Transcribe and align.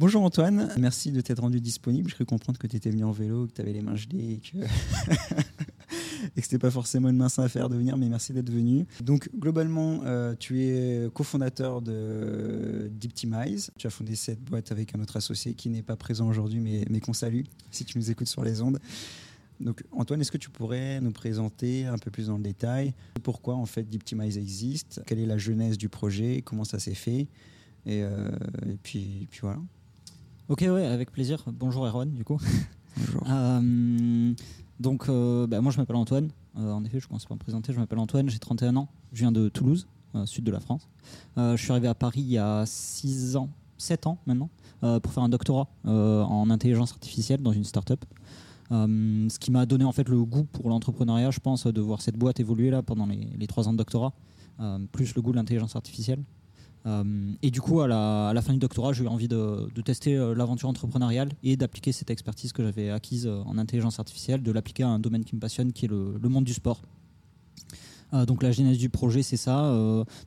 Bonjour 0.00 0.22
Antoine, 0.22 0.72
merci 0.78 1.12
de 1.12 1.20
t'être 1.20 1.40
rendu 1.40 1.60
disponible. 1.60 2.08
Je 2.08 2.14
cru 2.14 2.24
comprendre 2.24 2.58
que 2.58 2.66
tu 2.66 2.74
étais 2.74 2.88
venu 2.88 3.04
en 3.04 3.10
vélo, 3.10 3.46
que 3.46 3.52
tu 3.52 3.60
avais 3.60 3.74
les 3.74 3.82
mains 3.82 3.96
gelées 3.96 4.32
et 4.32 4.38
que, 4.38 4.56
et 6.38 6.40
que 6.40 6.56
pas 6.56 6.70
forcément 6.70 7.10
une 7.10 7.18
mince 7.18 7.38
affaire 7.38 7.68
de 7.68 7.76
venir, 7.76 7.98
mais 7.98 8.08
merci 8.08 8.32
d'être 8.32 8.48
venu. 8.48 8.86
Donc 9.02 9.28
globalement, 9.38 10.00
euh, 10.06 10.34
tu 10.38 10.62
es 10.62 11.10
cofondateur 11.12 11.82
de 11.82 12.90
Deeptimize. 12.90 13.72
Tu 13.76 13.86
as 13.88 13.90
fondé 13.90 14.16
cette 14.16 14.40
boîte 14.42 14.72
avec 14.72 14.94
un 14.94 15.02
autre 15.02 15.18
associé 15.18 15.52
qui 15.52 15.68
n'est 15.68 15.82
pas 15.82 15.96
présent 15.96 16.26
aujourd'hui, 16.26 16.60
mais, 16.60 16.86
mais 16.88 17.00
qu'on 17.00 17.12
salue 17.12 17.42
si 17.70 17.84
tu 17.84 17.98
nous 17.98 18.10
écoutes 18.10 18.28
sur 18.28 18.42
les 18.42 18.62
ondes. 18.62 18.78
Donc 19.60 19.84
Antoine, 19.92 20.22
est-ce 20.22 20.32
que 20.32 20.38
tu 20.38 20.48
pourrais 20.48 21.02
nous 21.02 21.12
présenter 21.12 21.84
un 21.84 21.98
peu 21.98 22.10
plus 22.10 22.28
dans 22.28 22.38
le 22.38 22.42
détail 22.42 22.94
pourquoi 23.22 23.54
en 23.54 23.66
fait 23.66 23.82
Deeptimize 23.82 24.38
existe, 24.38 25.02
quelle 25.04 25.18
est 25.18 25.26
la 25.26 25.36
genèse 25.36 25.76
du 25.76 25.90
projet, 25.90 26.40
comment 26.42 26.64
ça 26.64 26.78
s'est 26.78 26.94
fait, 26.94 27.28
et, 27.84 28.02
euh, 28.02 28.30
et 28.66 28.78
puis, 28.82 29.28
puis 29.30 29.40
voilà. 29.42 29.60
Ok, 30.50 30.62
ouais, 30.62 30.84
avec 30.84 31.12
plaisir. 31.12 31.44
Bonjour 31.46 31.86
Erwan, 31.86 32.12
du 32.12 32.24
coup. 32.24 32.36
Bonjour. 32.96 33.22
Euh, 33.30 34.32
donc, 34.80 35.08
euh, 35.08 35.46
bah, 35.46 35.60
moi 35.60 35.70
je 35.70 35.78
m'appelle 35.78 35.94
Antoine. 35.94 36.30
Euh, 36.58 36.72
en 36.72 36.84
effet, 36.84 36.98
je 36.98 37.06
commence 37.06 37.24
par 37.24 37.36
me 37.36 37.40
présenter. 37.40 37.72
Je 37.72 37.78
m'appelle 37.78 38.00
Antoine, 38.00 38.28
j'ai 38.28 38.40
31 38.40 38.74
ans. 38.74 38.88
Je 39.12 39.20
viens 39.20 39.30
de 39.30 39.48
Toulouse, 39.48 39.86
sud 40.24 40.42
de 40.42 40.50
la 40.50 40.58
France. 40.58 40.88
Je 41.36 41.54
suis 41.56 41.70
arrivé 41.70 41.86
à 41.86 41.94
Paris 41.94 42.22
il 42.22 42.32
y 42.32 42.38
a 42.38 42.64
6 42.66 43.36
ans, 43.36 43.48
7 43.78 44.08
ans 44.08 44.18
maintenant, 44.26 44.50
pour 44.80 45.12
faire 45.12 45.22
un 45.22 45.28
doctorat 45.28 45.68
en 45.84 46.50
intelligence 46.50 46.90
artificielle 46.90 47.42
dans 47.42 47.52
une 47.52 47.62
start-up. 47.62 48.04
Ce 48.70 49.38
qui 49.38 49.52
m'a 49.52 49.66
donné 49.66 49.84
en 49.84 49.92
fait 49.92 50.08
le 50.08 50.24
goût 50.24 50.48
pour 50.50 50.68
l'entrepreneuriat, 50.68 51.30
je 51.30 51.38
pense, 51.38 51.68
de 51.68 51.80
voir 51.80 52.02
cette 52.02 52.16
boîte 52.16 52.40
évoluer 52.40 52.70
là 52.70 52.82
pendant 52.82 53.06
les, 53.06 53.28
les 53.38 53.46
3 53.46 53.68
ans 53.68 53.72
de 53.72 53.78
doctorat, 53.78 54.14
plus 54.90 55.14
le 55.14 55.22
goût 55.22 55.30
de 55.30 55.36
l'intelligence 55.36 55.76
artificielle. 55.76 56.24
Euh, 56.86 57.32
et 57.42 57.50
du 57.50 57.60
coup, 57.60 57.80
à 57.80 57.88
la, 57.88 58.42
fin 58.42 58.52
du 58.52 58.58
doctorat, 58.58 58.92
j'ai 58.92 59.04
eu 59.04 59.08
envie 59.08 59.28
de, 59.28 59.68
tester 59.84 60.16
euh, 60.16 60.34
l'aventure 60.34 60.68
entrepreneuriale 60.68 61.30
et 61.42 61.56
d'appliquer 61.56 61.92
cette 61.92 62.10
expertise 62.10 62.52
que 62.52 62.62
j'avais 62.62 62.90
acquise 62.90 63.26
euh, 63.26 63.42
en 63.46 63.58
intelligence 63.58 63.98
artificielle, 63.98 64.42
de 64.42 64.52
l'appliquer 64.52 64.84
à 64.84 64.88
un 64.88 64.98
domaine 64.98 65.24
qui 65.24 65.34
me 65.34 65.40
passionne, 65.40 65.72
qui 65.72 65.86
est 65.86 65.88
le, 65.88 66.18
monde 66.28 66.44
du 66.44 66.54
sport. 66.54 66.82
Donc 68.26 68.42
la 68.42 68.50
genèse 68.50 68.76
du 68.76 68.88
projet, 68.88 69.22
c'est 69.22 69.36
ça. 69.36 69.72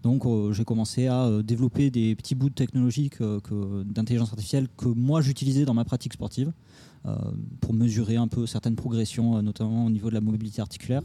Donc 0.04 0.24
j'ai 0.54 0.64
commencé 0.64 1.08
à 1.08 1.30
développer 1.44 1.92
des 1.92 2.16
petits 2.16 2.34
bouts 2.34 2.48
de 2.48 2.54
technologie 2.54 3.10
d'intelligence 3.86 4.30
artificielle 4.30 4.70
que 4.78 4.88
moi 4.88 5.20
j'utilisais 5.20 5.66
dans 5.66 5.74
ma 5.74 5.84
pratique 5.84 6.14
sportive 6.14 6.54
pour 7.60 7.74
mesurer 7.74 8.16
un 8.16 8.28
peu 8.28 8.46
certaines 8.46 8.76
progressions, 8.76 9.38
euh, 9.38 9.42
notamment 9.42 9.86
au 9.86 9.90
niveau 9.90 10.10
de 10.10 10.14
la 10.14 10.22
mobilité 10.22 10.62
articulaire. 10.62 11.02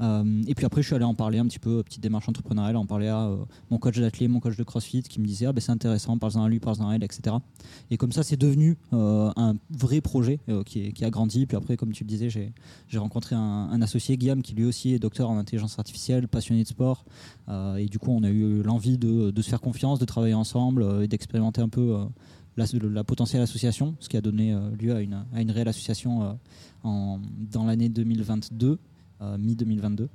Euh, 0.00 0.42
et 0.46 0.54
puis 0.54 0.64
après, 0.64 0.82
je 0.82 0.86
suis 0.86 0.94
allé 0.94 1.04
en 1.04 1.14
parler 1.14 1.38
un 1.38 1.46
petit 1.46 1.58
peu, 1.58 1.82
petite 1.82 2.02
démarche 2.02 2.28
entrepreneuriale, 2.28 2.76
en 2.76 2.86
parler 2.86 3.08
à 3.08 3.26
euh, 3.26 3.36
mon 3.70 3.78
coach 3.78 3.98
d'athlète, 3.98 4.30
mon 4.30 4.40
coach 4.40 4.56
de 4.56 4.64
CrossFit, 4.64 5.02
qui 5.02 5.20
me 5.20 5.26
disait 5.26 5.46
ah 5.46 5.52
ben 5.52 5.60
c'est 5.60 5.72
intéressant, 5.72 6.18
parle-en 6.18 6.44
à 6.44 6.48
lui, 6.48 6.60
parle-en 6.60 6.88
à 6.88 6.94
elle, 6.94 7.04
etc. 7.04 7.36
Et 7.90 7.96
comme 7.96 8.12
ça, 8.12 8.22
c'est 8.22 8.36
devenu 8.36 8.76
euh, 8.92 9.30
un 9.36 9.56
vrai 9.70 10.00
projet 10.00 10.40
euh, 10.48 10.62
qui, 10.62 10.92
a 11.02 11.10
grandi. 11.10 11.46
Puis 11.46 11.56
après, 11.56 11.76
comme 11.76 11.92
tu 11.92 12.04
le 12.04 12.08
disais, 12.08 12.28
j'ai 12.30 12.98
rencontré 12.98 13.36
un, 13.36 13.80
associé, 13.82 14.16
Guillaume, 14.16 14.42
qui 14.42 14.54
lui 14.54 14.64
aussi 14.64 14.94
est 14.94 14.98
docteur 14.98 15.30
en 15.30 15.38
intelligence 15.38 15.78
artificielle, 15.78 16.28
passionné 16.28 16.62
de 16.62 16.68
sport. 16.68 17.04
Euh, 17.48 17.76
et 17.76 17.86
du 17.86 17.98
coup, 17.98 18.10
on 18.10 18.22
a 18.22 18.30
eu 18.30 18.62
l'envie 18.62 18.98
de, 18.98 19.32
se 19.40 19.48
faire 19.48 19.60
confiance, 19.60 19.98
de 19.98 20.04
travailler 20.04 20.34
ensemble 20.34 20.82
euh, 20.82 21.02
et 21.02 21.08
d'expérimenter 21.08 21.60
un 21.60 21.68
peu 21.68 21.94
euh, 21.94 22.04
la, 22.56 22.64
la 22.90 23.04
potentielle 23.04 23.42
association, 23.42 23.96
ce 24.00 24.08
qui 24.08 24.16
a 24.16 24.20
donné 24.20 24.52
euh, 24.52 24.70
lieu 24.80 24.94
à 24.94 25.00
une, 25.00 25.24
à 25.32 25.40
une 25.40 25.50
réelle 25.50 25.68
association 25.68 26.22
euh, 26.22 26.32
en, 26.84 27.20
dans 27.50 27.64
l'année 27.64 27.88
2022, 27.88 28.78
euh, 29.20 29.38
mi-2022. 29.38 30.08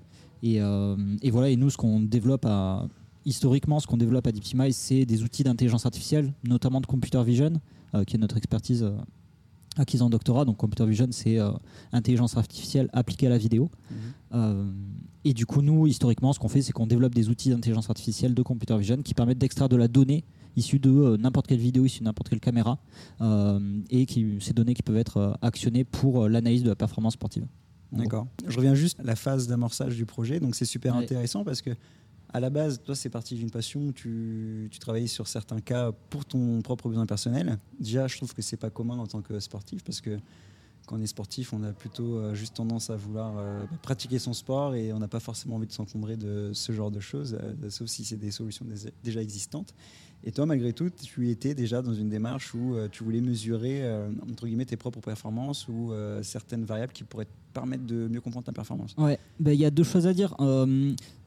Et, 0.44 0.62
euh, 0.62 0.96
et 1.22 1.32
voilà, 1.32 1.50
et 1.50 1.56
nous, 1.56 1.70
ce 1.70 1.78
qu'on 1.78 2.00
développe 2.00 2.46
à, 2.46 2.88
historiquement, 3.26 3.80
ce 3.80 3.88
qu'on 3.88 3.98
développe 3.98 4.28
à 4.28 4.32
Deeptimize, 4.32 4.76
c'est 4.76 5.06
des 5.06 5.24
outils 5.24 5.44
d'intelligence 5.44 5.86
artificielle, 5.86 6.34
notamment 6.44 6.82
de 6.82 6.88
computer 6.88 7.24
vision, 7.24 7.54
qui 8.08 8.16
est 8.16 8.20
notre 8.20 8.38
expertise 8.38 8.90
acquise 9.78 10.02
en 10.02 10.10
doctorat. 10.10 10.46
Donc, 10.46 10.58
computer 10.58 10.86
vision, 10.86 11.08
c'est 11.12 11.40
euh, 11.40 11.52
intelligence 11.92 12.38
artificielle 12.38 12.90
appliquée 12.94 13.28
à 13.28 13.30
la 13.30 13.38
vidéo. 13.38 13.70
Euh, 14.34 14.70
et 15.24 15.34
du 15.34 15.46
coup, 15.46 15.62
nous, 15.62 15.88
historiquement, 15.88 16.34
ce 16.34 16.40
qu'on 16.40 16.48
fait, 16.48 16.62
c'est 16.62 16.74
qu'on 16.74 16.88
développe 16.88 17.16
des 17.16 17.30
outils 17.30 17.50
d'intelligence 17.50 17.90
artificielle 17.90 18.34
de 18.34 18.42
computer 18.42 18.78
vision 18.78 18.98
qui 18.98 19.14
permettent 19.14 19.38
d'extraire 19.38 19.70
de 19.70 19.76
la 19.76 19.88
donnée 19.88 20.24
issue 20.56 20.80
de 20.80 20.90
euh, 20.90 21.18
n'importe 21.18 21.48
quelle 21.48 21.60
vidéo, 21.60 21.86
issue 21.86 22.00
de 22.00 22.06
n'importe 22.06 22.30
quelle 22.30 22.40
caméra, 22.40 22.80
euh, 23.22 23.60
et 23.90 24.06
qui, 24.06 24.38
ces 24.40 24.54
données 24.54 24.74
qui 24.74 24.84
peuvent 24.84 24.98
être 24.98 25.18
euh, 25.18 25.34
actionnées 25.42 25.84
pour 25.84 26.28
l'analyse 26.28 26.64
de 26.64 26.70
la 26.70 26.76
performance 26.76 27.14
sportive. 27.14 27.46
D'accord. 27.92 28.28
Je 28.48 28.56
reviens 28.56 28.76
juste 28.76 29.00
à 29.00 29.04
la 29.04 29.16
phase 29.16 29.48
d'amorçage 29.48 29.96
du 29.96 30.06
projet. 30.06 30.40
Donc 30.40 30.56
c'est 30.56 30.66
super 30.66 30.96
Ouais. 30.96 31.04
intéressant 31.04 31.44
parce 31.44 31.62
que 31.62 31.72
à 32.34 32.40
la 32.40 32.50
base, 32.50 32.82
toi, 32.82 32.96
c'est 32.96 33.10
parti 33.10 33.36
d'une 33.36 33.52
passion. 33.52 33.92
Tu, 33.92 34.70
tu 34.72 34.80
travaillais 34.80 35.08
sur 35.08 35.28
certains 35.28 35.60
cas 35.60 35.92
pour 36.10 36.24
ton 36.24 36.62
propre 36.62 36.88
besoin 36.88 37.06
personnel. 37.06 37.58
Déjà, 37.78 38.08
je 38.08 38.16
trouve 38.16 38.34
que 38.34 38.42
c'est 38.42 38.56
pas 38.56 38.70
commun 38.70 38.98
en 38.98 39.08
tant 39.08 39.22
que 39.22 39.38
sportif 39.42 39.84
parce 39.84 40.00
que 40.00 40.18
quand 40.86 40.98
on 40.98 41.02
est 41.02 41.08
sportif, 41.08 41.54
on 41.54 41.64
a 41.64 41.74
plutôt 41.74 42.18
euh, 42.18 42.34
juste 42.34 42.56
tendance 42.56 42.90
à 42.90 42.96
vouloir 42.96 43.34
euh, 43.38 43.66
pratiquer 43.82 44.20
son 44.20 44.34
sport 44.34 44.76
et 44.76 44.94
on 44.94 45.00
n'a 45.00 45.08
pas 45.08 45.20
forcément 45.20 45.56
envie 45.56 45.68
de 45.68 45.72
s'encombrer 45.72 46.18
de 46.18 46.52
ce 46.54 46.72
genre 46.72 46.92
de 46.92 47.00
choses, 47.00 47.38
euh, 47.42 47.70
sauf 47.70 47.88
si 47.88 48.04
c'est 48.04 48.18
des 48.18 48.32
solutions 48.32 48.66
déjà 49.04 49.22
existantes. 49.22 49.74
Et 50.24 50.32
toi, 50.32 50.46
malgré 50.46 50.72
tout, 50.72 50.90
tu 50.90 51.30
étais 51.30 51.56
déjà 51.56 51.82
dans 51.82 51.94
une 51.94 52.10
démarche 52.10 52.54
où 52.54 52.76
euh, 52.76 52.88
tu 52.92 53.04
voulais 53.04 53.22
mesurer 53.22 53.80
euh, 53.82 54.10
entre 54.30 54.46
guillemets 54.46 54.66
tes 54.66 54.78
propres 54.78 55.00
performances 55.00 55.68
ou 55.68 55.92
euh, 55.92 56.22
certaines 56.22 56.64
variables 56.64 56.94
qui 56.94 57.04
pourraient 57.04 57.26
te 57.26 57.54
permettre 57.54 57.86
de 57.86 58.08
mieux 58.08 58.22
comprendre 58.22 58.46
ta 58.46 58.52
performance? 58.52 58.94
Ouais, 58.98 59.18
bah, 59.40 59.54
il 59.54 59.60
y 59.60 59.66
a 59.66 59.72
deux 59.72 59.84
choses 59.84 60.06
à 60.06 60.14
dire. 60.14 60.36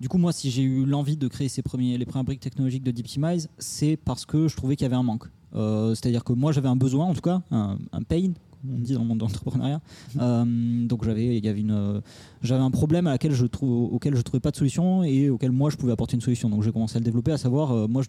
Du 0.01 0.09
coup, 0.09 0.19
moi, 0.19 0.33
si 0.33 0.51
j'ai 0.51 0.63
eu 0.63 0.85
l'envie 0.85 1.17
de 1.17 1.29
créer 1.29 1.49
ces 1.49 1.63
premiers, 1.63 1.99
les 1.99 2.07
premières 2.07 2.25
briques 2.25 2.41
technologiques 2.41 2.85
de 2.85 2.93
Deeptimize, 2.93 3.49
c'est 3.59 3.97
parce 3.97 4.25
que 4.25 4.49
je 4.49 4.57
trouvais 4.57 4.77
qu'il 4.77 4.85
y 4.85 4.87
avait 4.87 4.97
un 4.97 5.03
manque. 5.03 5.25
C'est-à-dire 5.53 6.25
que 6.25 6.33
moi, 6.33 6.53
j'avais 6.53 6.69
un 6.69 6.77
besoin, 6.77 7.07
en 7.07 7.15
tout 7.15 7.21
cas, 7.21 7.43
un, 7.51 7.79
un 7.93 8.03
pain, 8.03 8.33
on 8.73 8.79
dit 8.79 8.93
dans 8.95 9.01
le 9.03 9.07
monde 9.07 9.19
de 9.19 9.25
l'entrepreneuriat. 9.25 9.81
Euh, 10.21 10.87
donc, 10.87 11.05
j'avais, 11.05 11.37
il 11.39 11.45
y 11.45 11.49
avait 11.49 11.61
une, 11.61 12.01
j'avais 12.43 12.63
un 12.63 12.71
problème 12.71 13.07
à 13.07 13.11
laquelle 13.11 13.33
je 13.33 13.47
trou- 13.47 13.89
auquel 13.93 14.15
je 14.17 14.21
trouvais 14.23 14.41
pas 14.41 14.51
de 14.51 14.57
solution 14.57 15.03
et 15.05 15.29
auquel 15.31 15.53
moi, 15.53 15.71
je 15.71 15.77
pouvais 15.77 15.93
apporter 15.93 16.15
une 16.15 16.21
solution. 16.21 16.49
Donc, 16.49 16.63
j'ai 16.63 16.73
commencé 16.73 16.97
à 16.97 17.01
le 17.01 17.05
développer, 17.05 17.33
à 17.33 17.39
savoir, 17.39 17.73
euh, 17.73 17.87
moi, 17.89 18.03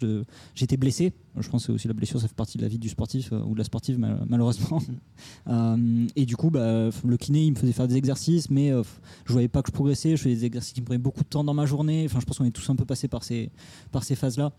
j'étais 0.56 0.78
blessé. 0.78 1.14
Je 1.38 1.50
pense 1.50 1.68
que 1.68 1.72
aussi 1.74 1.88
la 1.88 1.94
blessure, 1.94 2.22
ça 2.22 2.28
fait 2.28 2.36
partie 2.36 2.58
de 2.58 2.64
la 2.64 2.70
vie 2.70 2.80
du 2.80 2.88
sportif 2.90 3.32
euh, 3.34 3.42
ou 3.46 3.54
de 3.54 3.58
la 3.60 3.64
sportive, 3.66 3.98
mal- 4.00 4.24
malheureusement. 4.28 4.80
Euh, 5.48 6.08
et 6.16 6.26
du 6.26 6.36
coup, 6.36 6.50
bah, 6.50 6.90
le 7.06 7.18
kiné, 7.18 7.46
il 7.46 7.52
me 7.52 7.56
faisait 7.56 7.72
faire 7.72 7.88
des 7.88 7.96
exercices, 7.98 8.50
mais 8.50 8.72
je 9.26 9.32
voyais 9.32 9.48
pas 9.48 9.62
que 9.62 9.68
je 9.70 9.74
progressais. 9.74 10.18
Je 10.18 10.24
faisais 10.24 10.36
des 10.36 10.46
exercices 10.46 10.74
qui 10.74 10.82
me 10.82 10.86
prenaient 10.86 10.98
beaucoup 10.98 11.22
de 11.24 11.28
temps 11.30 11.44
dans 11.44 11.54
ma 11.54 11.66
journée. 11.66 12.04
Enfin, 12.06 12.20
je 12.20 12.26
pense 12.26 12.38
qu'on 12.40 12.46
est 12.46 12.52
tous 12.52 12.68
un 12.70 12.76
peu 12.76 12.86
passés 12.86 13.08
par 13.08 13.24
ces, 13.24 13.52
par 13.92 14.04
ces 14.04 14.16
phases-là. 14.16 14.52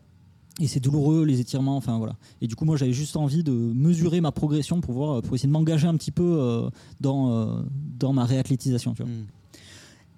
Et 0.60 0.66
c'est 0.68 0.80
douloureux, 0.80 1.24
les 1.24 1.40
étirements, 1.40 1.76
enfin 1.76 1.98
voilà. 1.98 2.16
Et 2.40 2.46
du 2.46 2.56
coup, 2.56 2.64
moi, 2.64 2.76
j'avais 2.76 2.94
juste 2.94 3.16
envie 3.16 3.42
de 3.42 3.52
mesurer 3.52 4.22
ma 4.22 4.32
progression 4.32 4.80
pour, 4.80 4.94
voir, 4.94 5.20
pour 5.20 5.34
essayer 5.34 5.48
de 5.48 5.52
m'engager 5.52 5.86
un 5.86 5.96
petit 5.96 6.12
peu 6.12 6.22
euh, 6.24 6.70
dans, 7.00 7.30
euh, 7.30 7.60
dans 7.98 8.14
ma 8.14 8.24
réathlétisation. 8.24 8.94
Tu 8.94 9.02
vois. 9.02 9.12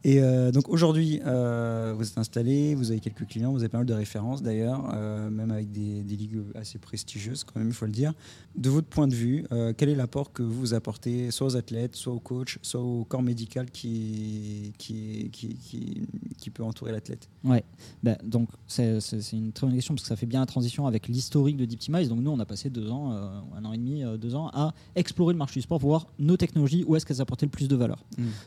Et 0.09 0.23
euh, 0.23 0.51
donc 0.53 0.71
aujourd'hui, 0.71 1.21
euh, 1.27 1.93
vous 1.95 2.09
êtes 2.09 2.17
installé, 2.17 2.75
vous 2.75 2.91
avez 2.91 2.99
quelques 2.99 3.27
clients, 3.27 3.53
vous 3.53 3.59
avez 3.59 3.69
pas 3.69 3.77
mal 3.77 3.87
de 3.87 3.93
références 3.93 4.43
d'ailleurs, 4.43 4.91
euh, 4.95 5.29
même 5.29 5.51
avec 5.51 5.71
des, 5.71 6.03
des 6.03 6.17
ligues 6.17 6.41
assez 6.55 6.79
prestigieuses 6.79 7.45
quand 7.45 7.61
même, 7.61 7.69
il 7.69 7.75
faut 7.75 7.85
le 7.85 7.93
dire. 7.93 8.15
De 8.57 8.71
votre 8.71 8.87
point 8.87 9.07
de 9.07 9.15
vue, 9.15 9.45
quel 9.77 9.91
est 9.91 9.95
l'apport 9.95 10.33
que 10.33 10.43
vous 10.43 10.73
apportez 10.73 11.31
soit 11.31 11.49
aux 11.49 11.57
athlètes, 11.57 11.95
soit 11.95 12.15
aux 12.15 12.21
coachs, 12.21 12.59
soit 12.63 12.81
au 12.81 13.05
corps 13.05 13.23
médical 13.23 13.71
qui, 13.71 14.73
qui, 14.79 15.29
qui, 15.31 15.55
qui, 15.57 16.03
qui 16.39 16.51
peut 16.51 16.65
entourer 16.65 16.91
l'athlète? 16.91 17.29
Ouais, 17.45 17.63
Ben, 18.03 18.17
donc 18.25 18.49
c'est 18.67 18.99
une 19.33 19.53
très 19.53 19.67
bonne 19.67 19.77
question 19.77 19.95
parce 19.95 20.05
que 20.05 20.09
ça 20.09 20.17
fait 20.17 20.27
bien 20.27 20.41
la 20.41 20.47
transition 20.47 20.87
avec 20.87 21.07
l'historique 21.07 21.59
de 21.59 21.67
Deeptimize. 21.67 22.09
Donc 22.09 22.21
nous, 22.21 22.31
on 22.31 22.41
a 22.41 22.47
passé 22.47 22.71
deux 22.71 22.91
ans, 22.91 23.13
un 23.13 23.65
an 23.65 23.73
et 23.75 23.79
demi, 23.79 24.03
deux 24.19 24.35
ans 24.35 24.49
à 24.55 24.73
explorer 24.97 25.35
le 25.35 25.39
marché 25.39 25.61
du 25.61 25.65
sport 25.65 25.79
pour 25.79 25.91
voir 25.91 26.07
nos 26.19 26.39
technologies, 26.39 26.83
où 26.89 26.97
est-ce 26.97 27.05
qu'elles 27.05 27.21
apportaient 27.21 27.47
le 27.47 27.51
plus 27.51 27.69
de 27.69 27.77
valeur. 27.77 28.03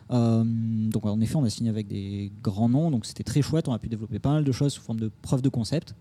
Euh, 0.09 0.43
donc 0.89 1.05
en 1.05 1.21
effet, 1.21 1.35
on 1.35 1.43
a 1.43 1.50
signé 1.51 1.69
avec 1.69 1.87
des 1.87 2.31
grands 2.41 2.69
noms, 2.69 2.89
donc 2.89 3.05
c'était 3.05 3.23
très 3.23 3.41
chouette. 3.41 3.67
On 3.67 3.73
a 3.73 3.79
pu 3.79 3.89
développer 3.89 4.19
pas 4.19 4.31
mal 4.31 4.43
de 4.43 4.51
choses 4.51 4.73
sous 4.73 4.81
forme 4.81 4.99
de 4.99 5.11
preuves 5.21 5.41
de 5.41 5.49
concept. 5.49 5.95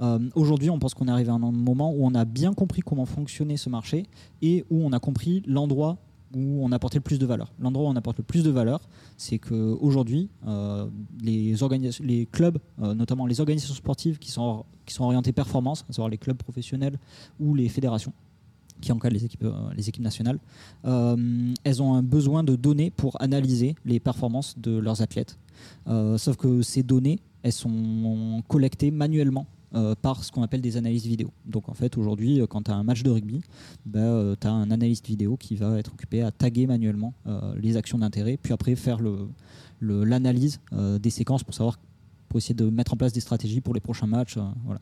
Euh, 0.00 0.18
Aujourd'hui, 0.34 0.70
on 0.70 0.78
pense 0.78 0.94
qu'on 0.94 1.06
est 1.06 1.12
arrivé 1.12 1.30
à 1.30 1.34
un 1.34 1.38
moment 1.38 1.92
où 1.92 2.04
on 2.04 2.14
a 2.14 2.24
bien 2.24 2.52
compris 2.52 2.82
comment 2.82 3.06
fonctionnait 3.06 3.56
ce 3.56 3.70
marché 3.70 4.06
et 4.42 4.64
où 4.70 4.84
on 4.84 4.92
a 4.92 4.98
compris 4.98 5.42
l'endroit 5.46 5.98
où 6.34 6.64
on 6.64 6.72
apportait 6.72 6.98
le 6.98 7.02
plus 7.02 7.18
de 7.18 7.26
valeur. 7.26 7.52
L'endroit 7.60 7.86
où 7.86 7.88
on 7.88 7.96
apporte 7.96 8.18
le 8.18 8.24
plus 8.24 8.42
de 8.42 8.50
valeur, 8.50 8.80
c'est 9.16 9.38
qu'aujourd'hui, 9.38 10.28
euh, 10.46 10.88
les, 11.22 11.54
clubs, 12.30 12.58
euh, 12.82 12.94
notamment 12.94 13.26
les 13.26 13.40
organisations 13.40 13.74
sportives 13.74 14.18
qui 14.18 14.30
sont, 14.30 14.64
qui 14.84 14.94
sont 14.94 15.04
orientées 15.04 15.32
performance, 15.32 15.84
à 15.88 15.92
savoir 15.92 16.08
les 16.08 16.18
clubs 16.18 16.36
professionnels 16.36 16.98
ou 17.38 17.54
les 17.54 17.68
fédérations, 17.68 18.12
qui 18.84 18.92
encadrent 18.92 19.14
les 19.14 19.24
équipes, 19.24 19.44
euh, 19.44 19.52
les 19.76 19.88
équipes 19.88 20.02
nationales, 20.02 20.38
euh, 20.84 21.54
elles 21.64 21.82
ont 21.82 21.94
un 21.94 22.02
besoin 22.02 22.44
de 22.44 22.54
données 22.54 22.90
pour 22.90 23.20
analyser 23.20 23.74
les 23.84 23.98
performances 23.98 24.54
de 24.58 24.76
leurs 24.76 25.02
athlètes. 25.02 25.38
Euh, 25.88 26.18
sauf 26.18 26.36
que 26.36 26.62
ces 26.62 26.82
données, 26.82 27.18
elles 27.42 27.52
sont 27.52 28.42
collectées 28.48 28.90
manuellement 28.90 29.46
par 30.02 30.22
ce 30.22 30.30
qu'on 30.30 30.44
appelle 30.44 30.60
des 30.60 30.76
analystes 30.76 31.06
vidéo. 31.06 31.32
Donc 31.46 31.68
en 31.68 31.74
fait, 31.74 31.98
aujourd'hui, 31.98 32.40
quand 32.48 32.62
tu 32.62 32.70
as 32.70 32.76
un 32.76 32.84
match 32.84 33.02
de 33.02 33.10
rugby, 33.10 33.40
bah, 33.84 34.36
tu 34.40 34.46
as 34.46 34.52
un 34.52 34.70
analyste 34.70 35.04
vidéo 35.08 35.36
qui 35.36 35.56
va 35.56 35.80
être 35.80 35.92
occupé 35.92 36.22
à 36.22 36.30
taguer 36.30 36.68
manuellement 36.68 37.12
les 37.60 37.76
actions 37.76 37.98
d'intérêt, 37.98 38.38
puis 38.40 38.52
après 38.52 38.76
faire 38.76 39.00
l'analyse 39.80 40.60
des 41.00 41.10
séquences 41.10 41.42
pour 41.42 41.54
savoir 41.54 41.80
pour 42.28 42.38
essayer 42.38 42.54
de 42.54 42.70
mettre 42.70 42.94
en 42.94 42.96
place 42.96 43.12
des 43.12 43.18
stratégies 43.18 43.60
pour 43.60 43.74
les 43.74 43.80
prochains 43.80 44.06
matchs. 44.06 44.38
voilà. 44.64 44.80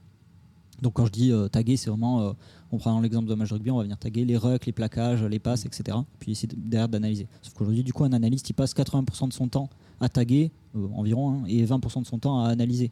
Donc 0.82 0.94
quand 0.94 1.06
je 1.06 1.12
dis 1.12 1.30
euh, 1.32 1.48
taguer, 1.48 1.76
c'est 1.76 1.88
vraiment, 1.88 2.20
euh, 2.20 2.32
on 2.72 2.76
prend 2.78 3.00
l'exemple 3.00 3.28
de 3.28 3.34
match 3.34 3.52
rugby, 3.52 3.70
on 3.70 3.76
va 3.76 3.84
venir 3.84 3.96
taguer 3.96 4.24
les 4.24 4.36
rucks, 4.36 4.66
les 4.66 4.72
plaquages, 4.72 5.22
les 5.22 5.38
passes, 5.38 5.64
etc. 5.64 5.96
Puis 6.18 6.32
essayer 6.32 6.48
de- 6.48 6.56
derrière 6.56 6.88
d'analyser. 6.88 7.28
Sauf 7.40 7.54
qu'aujourd'hui, 7.54 7.84
du 7.84 7.92
coup, 7.92 8.02
un 8.04 8.12
analyste, 8.12 8.50
il 8.50 8.54
passe 8.54 8.74
80% 8.74 9.28
de 9.28 9.32
son 9.32 9.46
temps 9.46 9.70
à 10.00 10.08
taguer, 10.08 10.50
euh, 10.76 10.88
environ, 10.94 11.30
hein, 11.30 11.44
et 11.46 11.64
20% 11.64 12.00
de 12.02 12.06
son 12.06 12.18
temps 12.18 12.44
à 12.44 12.48
analyser. 12.48 12.90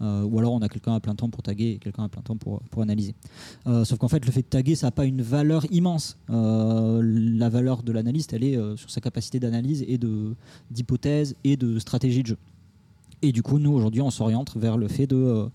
Euh, 0.00 0.22
ou 0.24 0.38
alors 0.38 0.52
on 0.52 0.60
a 0.62 0.68
quelqu'un 0.68 0.94
à 0.94 1.00
plein 1.00 1.14
temps 1.14 1.28
pour 1.28 1.42
taguer 1.42 1.72
et 1.72 1.78
quelqu'un 1.78 2.04
à 2.04 2.08
plein 2.08 2.22
temps 2.22 2.36
pour, 2.36 2.60
pour 2.70 2.82
analyser. 2.82 3.14
Sauf 3.66 3.98
qu'en 3.98 4.08
fait, 4.08 4.24
le 4.24 4.32
fait 4.32 4.42
de 4.42 4.46
taguer, 4.48 4.74
ça 4.74 4.88
n'a 4.88 4.90
pas 4.90 5.04
une 5.04 5.22
valeur 5.22 5.64
immense. 5.70 6.16
La 6.28 7.48
valeur 7.48 7.82
de 7.84 7.92
l'analyste, 7.92 8.32
elle 8.32 8.42
est 8.42 8.58
sur 8.76 8.90
sa 8.90 9.00
capacité 9.00 9.38
d'analyse 9.38 9.84
et 9.86 9.98
d'hypothèse 10.70 11.36
et 11.44 11.56
de 11.56 11.78
stratégie 11.78 12.22
de 12.22 12.28
jeu. 12.28 12.38
Et 13.22 13.30
du 13.30 13.42
coup, 13.42 13.58
nous, 13.60 13.70
aujourd'hui, 13.72 14.00
on 14.00 14.10
s'oriente 14.10 14.56
vers 14.56 14.76
le 14.76 14.88
fait 14.88 15.06
de... 15.06 15.48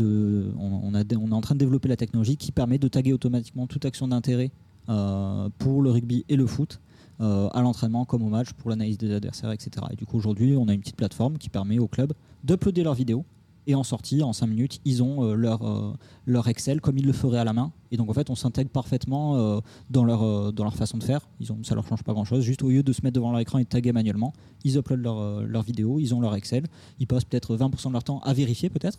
on 0.00 0.94
est 0.94 1.32
en 1.32 1.40
train 1.40 1.54
de 1.54 1.60
développer 1.60 1.88
la 1.88 1.96
technologie 1.96 2.36
qui 2.36 2.52
permet 2.52 2.78
de 2.78 2.88
taguer 2.88 3.12
automatiquement 3.12 3.66
toute 3.66 3.84
action 3.84 4.08
d'intérêt 4.08 4.50
euh, 4.88 5.48
pour 5.58 5.82
le 5.82 5.90
rugby 5.90 6.24
et 6.28 6.36
le 6.36 6.46
foot 6.46 6.80
euh, 7.20 7.48
à 7.48 7.60
l'entraînement 7.60 8.04
comme 8.04 8.22
au 8.22 8.28
match 8.28 8.52
pour 8.52 8.70
l'analyse 8.70 8.96
des 8.96 9.12
adversaires, 9.12 9.52
etc. 9.52 9.70
Et 9.90 9.96
du 9.96 10.06
coup, 10.06 10.16
aujourd'hui, 10.16 10.56
on 10.56 10.68
a 10.68 10.72
une 10.72 10.80
petite 10.80 10.96
plateforme 10.96 11.36
qui 11.36 11.50
permet 11.50 11.78
aux 11.78 11.88
clubs 11.88 12.12
d'uploader 12.44 12.84
leurs 12.84 12.94
vidéos 12.94 13.24
et 13.68 13.74
en 13.74 13.84
sortie, 13.84 14.22
en 14.22 14.32
5 14.32 14.46
minutes, 14.46 14.80
ils 14.86 15.02
ont 15.02 15.22
euh, 15.22 15.34
leur, 15.34 15.62
euh, 15.62 15.92
leur 16.24 16.48
Excel 16.48 16.80
comme 16.80 16.96
ils 16.96 17.06
le 17.06 17.12
feraient 17.12 17.38
à 17.38 17.44
la 17.44 17.52
main. 17.52 17.70
Et 17.90 17.98
donc, 17.98 18.08
en 18.08 18.14
fait, 18.14 18.30
on 18.30 18.34
s'intègre 18.34 18.70
parfaitement 18.70 19.36
euh, 19.36 19.60
dans, 19.90 20.04
leur, 20.04 20.74
façon 20.74 20.96
de 20.96 21.04
faire. 21.04 21.28
Ils 21.38 21.52
ont, 21.52 21.62
ça 21.62 21.74
leur 21.74 21.86
change 21.86 22.02
pas 22.02 22.14
grand-chose. 22.14 22.42
Juste 22.42 22.62
au 22.62 22.70
lieu 22.70 22.82
de 22.82 22.92
se 22.94 23.02
mettre 23.02 23.16
devant 23.16 23.30
leur 23.30 23.40
écran 23.40 23.58
et 23.58 23.64
de 23.64 23.68
taguer 23.68 23.92
manuellement, 23.92 24.32
ils 24.64 24.78
uploadent 24.78 25.02
leur, 25.02 25.62
vidéo, 25.62 25.98
ils 26.00 26.14
ont 26.14 26.20
leur 26.22 26.34
Excel. 26.34 26.64
Ils 26.98 27.06
passent 27.06 27.24
peut-être 27.24 27.56
20% 27.56 27.88
de 27.88 27.92
leur 27.92 28.04
temps 28.04 28.20
à 28.20 28.32
vérifier, 28.32 28.70
peut-être. 28.70 28.98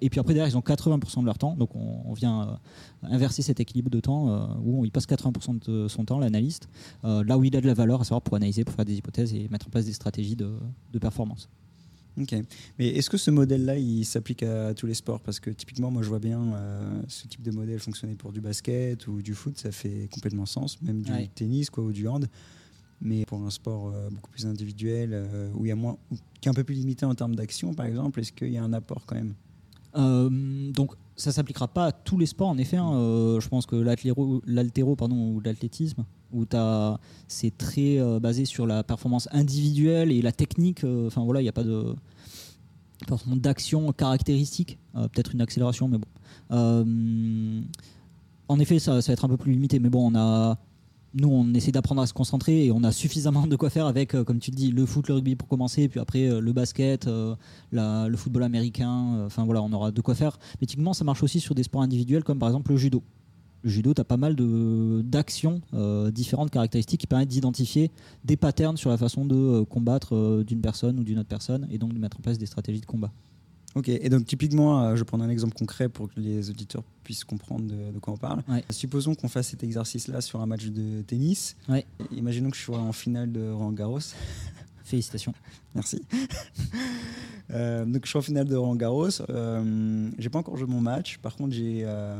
Et 0.00 0.08
puis 0.08 0.18
après, 0.18 0.32
derrière, 0.32 0.50
ils 0.50 0.56
ont 0.56 0.60
80% 0.60 1.20
de 1.20 1.26
leur 1.26 1.36
temps. 1.36 1.54
Donc, 1.54 1.76
on, 1.76 2.14
vient 2.14 2.58
inverser 3.02 3.42
cet 3.42 3.60
équilibre 3.60 3.90
de 3.90 4.00
temps 4.00 4.56
où 4.64 4.86
il 4.86 4.90
passe 4.90 5.06
80% 5.06 5.66
de 5.66 5.88
son 5.88 6.04
temps, 6.06 6.18
l'analyste, 6.18 6.70
là 7.02 7.36
où 7.36 7.44
il 7.44 7.54
a 7.54 7.60
de 7.60 7.66
la 7.66 7.74
valeur, 7.74 8.00
à 8.00 8.04
savoir 8.04 8.22
pour 8.22 8.36
analyser, 8.36 8.64
pour 8.64 8.74
faire 8.74 8.86
des 8.86 8.96
hypothèses 8.96 9.34
et 9.34 9.48
mettre 9.50 9.66
en 9.66 9.70
place 9.70 9.84
des 9.84 9.92
stratégies 9.92 10.36
de 10.36 10.98
performance. 10.98 11.50
Ok. 12.20 12.34
Mais 12.78 12.88
est-ce 12.88 13.10
que 13.10 13.16
ce 13.18 13.30
modèle-là, 13.30 13.76
il 13.78 14.04
s'applique 14.04 14.42
à 14.42 14.72
tous 14.74 14.86
les 14.86 14.94
sports? 14.94 15.20
Parce 15.20 15.38
que 15.38 15.50
typiquement, 15.50 15.90
moi, 15.90 16.02
je 16.02 16.08
vois 16.08 16.18
bien 16.18 16.40
euh, 16.54 17.02
ce 17.08 17.26
type 17.26 17.42
de 17.42 17.50
modèle 17.50 17.78
fonctionner 17.78 18.14
pour 18.14 18.32
du 18.32 18.40
basket 18.40 19.06
ou 19.06 19.20
du 19.20 19.34
foot, 19.34 19.58
ça 19.58 19.70
fait 19.70 20.08
complètement 20.10 20.46
sens, 20.46 20.80
même 20.82 21.02
du 21.02 21.12
Ouais. 21.12 21.30
tennis 21.34 21.68
quoi, 21.70 21.84
ou 21.84 21.92
du 21.92 22.08
hand. 22.08 22.26
Mais 23.02 23.26
pour 23.26 23.42
un 23.44 23.50
sport 23.50 23.92
euh, 23.94 24.08
beaucoup 24.10 24.30
plus 24.30 24.46
individuel, 24.46 25.10
euh, 25.12 25.50
où 25.54 25.66
il 25.66 25.68
y 25.68 25.72
a 25.72 25.76
moins, 25.76 25.98
ou 26.10 26.16
qui 26.40 26.48
est 26.48 26.50
un 26.50 26.54
peu 26.54 26.64
plus 26.64 26.74
limité 26.76 27.04
en 27.04 27.14
termes 27.14 27.34
d'action, 27.36 27.74
par 27.74 27.84
exemple, 27.86 28.20
est-ce 28.20 28.32
qu'il 28.32 28.50
y 28.50 28.56
a 28.56 28.64
un 28.64 28.72
apport 28.72 29.04
quand 29.06 29.16
même? 29.16 29.34
Donc 30.74 30.92
ça 31.16 31.32
s'appliquera 31.32 31.68
pas 31.68 31.86
à 31.86 31.92
tous 31.92 32.18
les 32.18 32.26
sports 32.26 32.48
en 32.48 32.58
effet. 32.58 32.76
hein. 32.76 33.38
Je 33.40 33.48
pense 33.48 33.64
que 33.66 33.76
l'altéro, 33.76 34.42
l'altéro, 34.46 34.94
pardon, 34.96 35.16
ou 35.34 35.40
l'athlétisme, 35.40 36.04
où 36.36 36.44
c'est 37.28 37.56
très 37.56 37.98
euh, 37.98 38.20
basé 38.20 38.44
sur 38.44 38.66
la 38.66 38.82
performance 38.84 39.28
individuelle 39.32 40.12
et 40.12 40.22
la 40.22 40.32
technique. 40.32 40.84
euh, 40.84 41.06
Enfin 41.06 41.24
voilà, 41.24 41.40
il 41.40 41.44
n'y 41.44 41.48
a 41.48 41.52
pas 41.52 41.64
de 41.64 41.94
forcément 43.08 43.36
d'action 43.36 43.92
caractéristique. 43.92 44.78
Euh, 44.94 45.08
Peut-être 45.08 45.32
une 45.32 45.40
accélération, 45.40 45.88
mais 45.88 45.98
bon. 45.98 47.64
En 48.48 48.60
effet, 48.60 48.78
ça, 48.78 48.92
va 48.92 49.12
être 49.12 49.24
un 49.24 49.28
peu 49.28 49.36
plus 49.36 49.52
limité. 49.52 49.80
Mais 49.80 49.88
bon, 49.88 50.12
on 50.12 50.14
a 50.14 50.58
nous, 51.14 51.28
on 51.30 51.54
essaie 51.54 51.72
d'apprendre 51.72 52.02
à 52.02 52.06
se 52.06 52.12
concentrer 52.12 52.66
et 52.66 52.72
on 52.72 52.84
a 52.84 52.92
suffisamment 52.92 53.46
de 53.46 53.56
quoi 53.56 53.70
faire 53.70 53.86
avec, 53.86 54.12
comme 54.24 54.38
tu 54.38 54.50
le 54.50 54.56
dis, 54.56 54.70
le 54.70 54.84
foot, 54.84 55.08
le 55.08 55.14
rugby 55.14 55.34
pour 55.34 55.48
commencer, 55.48 55.88
puis 55.88 55.98
après 55.98 56.28
le 56.28 56.52
basket, 56.52 57.08
le 57.72 58.16
football 58.16 58.42
américain. 58.42 59.24
Enfin 59.24 59.46
voilà, 59.46 59.62
on 59.62 59.72
aura 59.72 59.92
de 59.92 60.00
quoi 60.02 60.14
faire. 60.14 60.38
Mais 60.60 60.66
typiquement, 60.66 60.92
ça 60.92 61.04
marche 61.04 61.22
aussi 61.22 61.40
sur 61.40 61.54
des 61.54 61.62
sports 61.62 61.80
individuels 61.80 62.22
comme 62.22 62.38
par 62.38 62.50
exemple 62.50 62.70
le 62.70 62.76
judo. 62.76 63.02
Le 63.66 63.72
judo, 63.72 63.92
tu 63.92 64.00
as 64.00 64.04
pas 64.04 64.16
mal 64.16 64.36
d'actions, 65.02 65.60
euh, 65.74 66.12
différentes 66.12 66.52
caractéristiques 66.52 67.00
qui 67.00 67.08
permettent 67.08 67.30
d'identifier 67.30 67.90
des 68.24 68.36
patterns 68.36 68.76
sur 68.76 68.90
la 68.90 68.96
façon 68.96 69.24
de 69.24 69.34
euh, 69.34 69.64
combattre 69.64 70.14
euh, 70.14 70.44
d'une 70.44 70.60
personne 70.60 71.00
ou 71.00 71.02
d'une 71.02 71.18
autre 71.18 71.28
personne 71.28 71.66
et 71.72 71.76
donc 71.76 71.92
de 71.92 71.98
mettre 71.98 72.16
en 72.16 72.20
place 72.20 72.38
des 72.38 72.46
stratégies 72.46 72.80
de 72.80 72.86
combat. 72.86 73.10
Ok, 73.74 73.88
et 73.88 74.08
donc 74.08 74.24
typiquement, 74.24 74.94
je 74.94 75.00
vais 75.00 75.04
prendre 75.04 75.24
un 75.24 75.28
exemple 75.28 75.54
concret 75.58 75.88
pour 75.88 76.08
que 76.08 76.20
les 76.20 76.48
auditeurs 76.48 76.84
puissent 77.02 77.24
comprendre 77.24 77.66
de, 77.66 77.90
de 77.92 77.98
quoi 77.98 78.14
on 78.14 78.16
parle. 78.16 78.44
Ouais. 78.48 78.64
Supposons 78.70 79.16
qu'on 79.16 79.28
fasse 79.28 79.48
cet 79.48 79.64
exercice-là 79.64 80.20
sur 80.20 80.40
un 80.40 80.46
match 80.46 80.66
de 80.66 81.02
tennis. 81.02 81.56
Ouais. 81.68 81.84
Imaginons 82.12 82.50
que 82.50 82.56
je 82.56 82.62
sois 82.62 82.78
en 82.78 82.92
finale 82.92 83.32
de 83.32 83.50
Roland 83.50 83.72
Garros. 83.72 83.98
Félicitations. 84.84 85.34
Merci. 85.74 86.00
Euh, 87.56 87.84
donc 87.86 88.04
je 88.04 88.10
suis 88.10 88.18
en 88.18 88.22
finale 88.22 88.46
de 88.46 88.54
Roland 88.54 88.76
Garros. 88.76 89.08
Euh, 89.30 90.10
j'ai 90.18 90.28
pas 90.28 90.38
encore 90.38 90.56
joué 90.56 90.68
mon 90.68 90.80
match. 90.80 91.18
Par 91.18 91.36
contre, 91.36 91.54
j'ai 91.54 91.82
euh, 91.84 92.16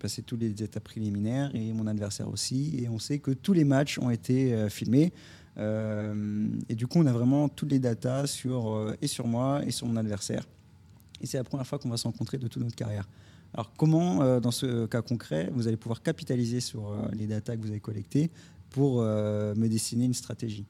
passé 0.00 0.22
tous 0.22 0.36
les 0.36 0.62
étapes 0.62 0.84
préliminaires 0.84 1.54
et 1.54 1.72
mon 1.72 1.86
adversaire 1.86 2.28
aussi. 2.28 2.76
Et 2.82 2.88
on 2.88 2.98
sait 2.98 3.18
que 3.18 3.30
tous 3.30 3.52
les 3.52 3.64
matchs 3.64 3.98
ont 3.98 4.10
été 4.10 4.52
euh, 4.52 4.68
filmés. 4.68 5.12
Et 6.68 6.74
du 6.74 6.86
coup, 6.86 6.98
on 6.98 7.06
a 7.06 7.12
vraiment 7.12 7.48
toutes 7.48 7.70
les 7.70 7.78
datas 7.78 8.26
sur 8.26 8.94
et 9.00 9.06
sur 9.06 9.26
moi 9.26 9.62
et 9.64 9.70
sur 9.70 9.86
mon 9.86 9.96
adversaire. 9.96 10.44
Et 11.22 11.26
c'est 11.26 11.38
la 11.38 11.44
première 11.44 11.66
fois 11.66 11.78
qu'on 11.78 11.88
va 11.88 11.96
se 11.96 12.04
rencontrer 12.04 12.36
de 12.36 12.46
toute 12.46 12.62
notre 12.62 12.76
carrière. 12.76 13.08
Alors 13.54 13.72
comment, 13.74 14.38
dans 14.38 14.50
ce 14.50 14.84
cas 14.84 15.00
concret, 15.00 15.48
vous 15.54 15.66
allez 15.66 15.78
pouvoir 15.78 16.02
capitaliser 16.02 16.60
sur 16.60 16.94
les 17.14 17.26
datas 17.26 17.56
que 17.56 17.62
vous 17.62 17.70
avez 17.70 17.80
collectées 17.80 18.30
pour 18.68 19.00
me 19.00 19.66
dessiner 19.66 20.04
une 20.04 20.12
stratégie? 20.12 20.66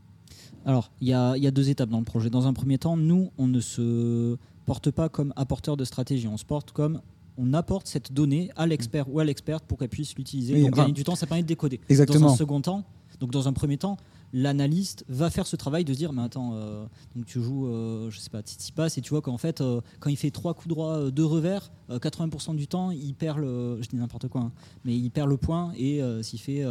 Alors, 0.67 0.91
il 1.01 1.09
y 1.09 1.15
a, 1.15 1.37
il 1.37 1.43
y 1.43 1.47
a 1.47 1.53
deux 1.53 1.71
étapes 1.71 1.89
dans 1.89 2.01
le 2.01 2.05
projet. 2.05 2.29
Dans 2.29 2.47
un 2.47 2.53
premier 2.53 2.77
temps, 2.77 2.97
nous, 2.97 3.31
on 3.39 3.47
ne 3.47 3.61
se 3.61 4.37
porte 4.67 4.91
pas 4.91 5.09
comme 5.09 5.33
apporteur 5.37 5.77
de 5.77 5.85
stratégie. 5.85 6.27
On 6.27 6.37
se 6.37 6.45
porte 6.45 6.73
comme 6.73 7.01
on 7.39 7.55
apporte 7.55 7.87
cette 7.87 8.13
donnée 8.13 8.51
à 8.57 8.67
l'expert 8.67 9.09
ou 9.09 9.21
à 9.21 9.25
l'experte 9.25 9.65
pour 9.65 9.79
qu'elle 9.79 9.89
puisse 9.89 10.17
l'utiliser. 10.17 10.55
Oui, 10.55 10.63
donc, 10.63 10.75
gagner 10.75 10.93
du 10.93 11.05
temps, 11.05 11.15
ça 11.15 11.27
permet 11.27 11.43
de 11.43 11.49
décoder. 11.49 11.81
Exactement. 11.89 12.27
Dans 12.27 12.33
un 12.33 12.37
second 12.37 12.61
temps, 12.61 12.85
donc 13.21 13.31
dans 13.31 13.47
un 13.47 13.53
premier 13.53 13.77
temps, 13.77 13.97
l'analyste 14.33 15.05
va 15.09 15.31
faire 15.31 15.47
ce 15.47 15.57
travail 15.57 15.85
de 15.85 15.93
se 15.93 15.99
dire 15.99 16.13
mais 16.13 16.23
attends 16.23 16.51
euh, 16.55 16.85
donc 17.15 17.27
tu 17.27 17.43
joues 17.43 17.67
euh, 17.67 18.11
je 18.11 18.19
sais 18.19 18.31
pas 18.31 18.43
Tsitsipas 18.43 18.89
et 18.97 19.01
tu 19.01 19.11
vois 19.11 19.23
qu'en 19.23 19.39
fait 19.39 19.61
euh, 19.61 19.81
quand 20.01 20.11
il 20.11 20.17
fait 20.17 20.31
trois 20.31 20.53
coups 20.55 20.69
droits 20.69 20.97
euh, 20.97 21.11
deux 21.11 21.25
revers 21.25 21.71
euh, 21.91 21.99
80% 21.99 22.57
du 22.57 22.67
temps 22.67 22.91
il 22.91 23.15
perd 23.15 23.39
le 23.39 23.79
je 23.83 23.89
dis 23.89 23.97
n'importe 23.97 24.29
quoi 24.29 24.41
hein, 24.43 24.53
mais 24.85 24.97
il 24.97 25.11
perd 25.11 25.29
le 25.31 25.37
point 25.37 25.73
et 25.77 26.01
s'il 26.23 26.41
fait 26.41 26.65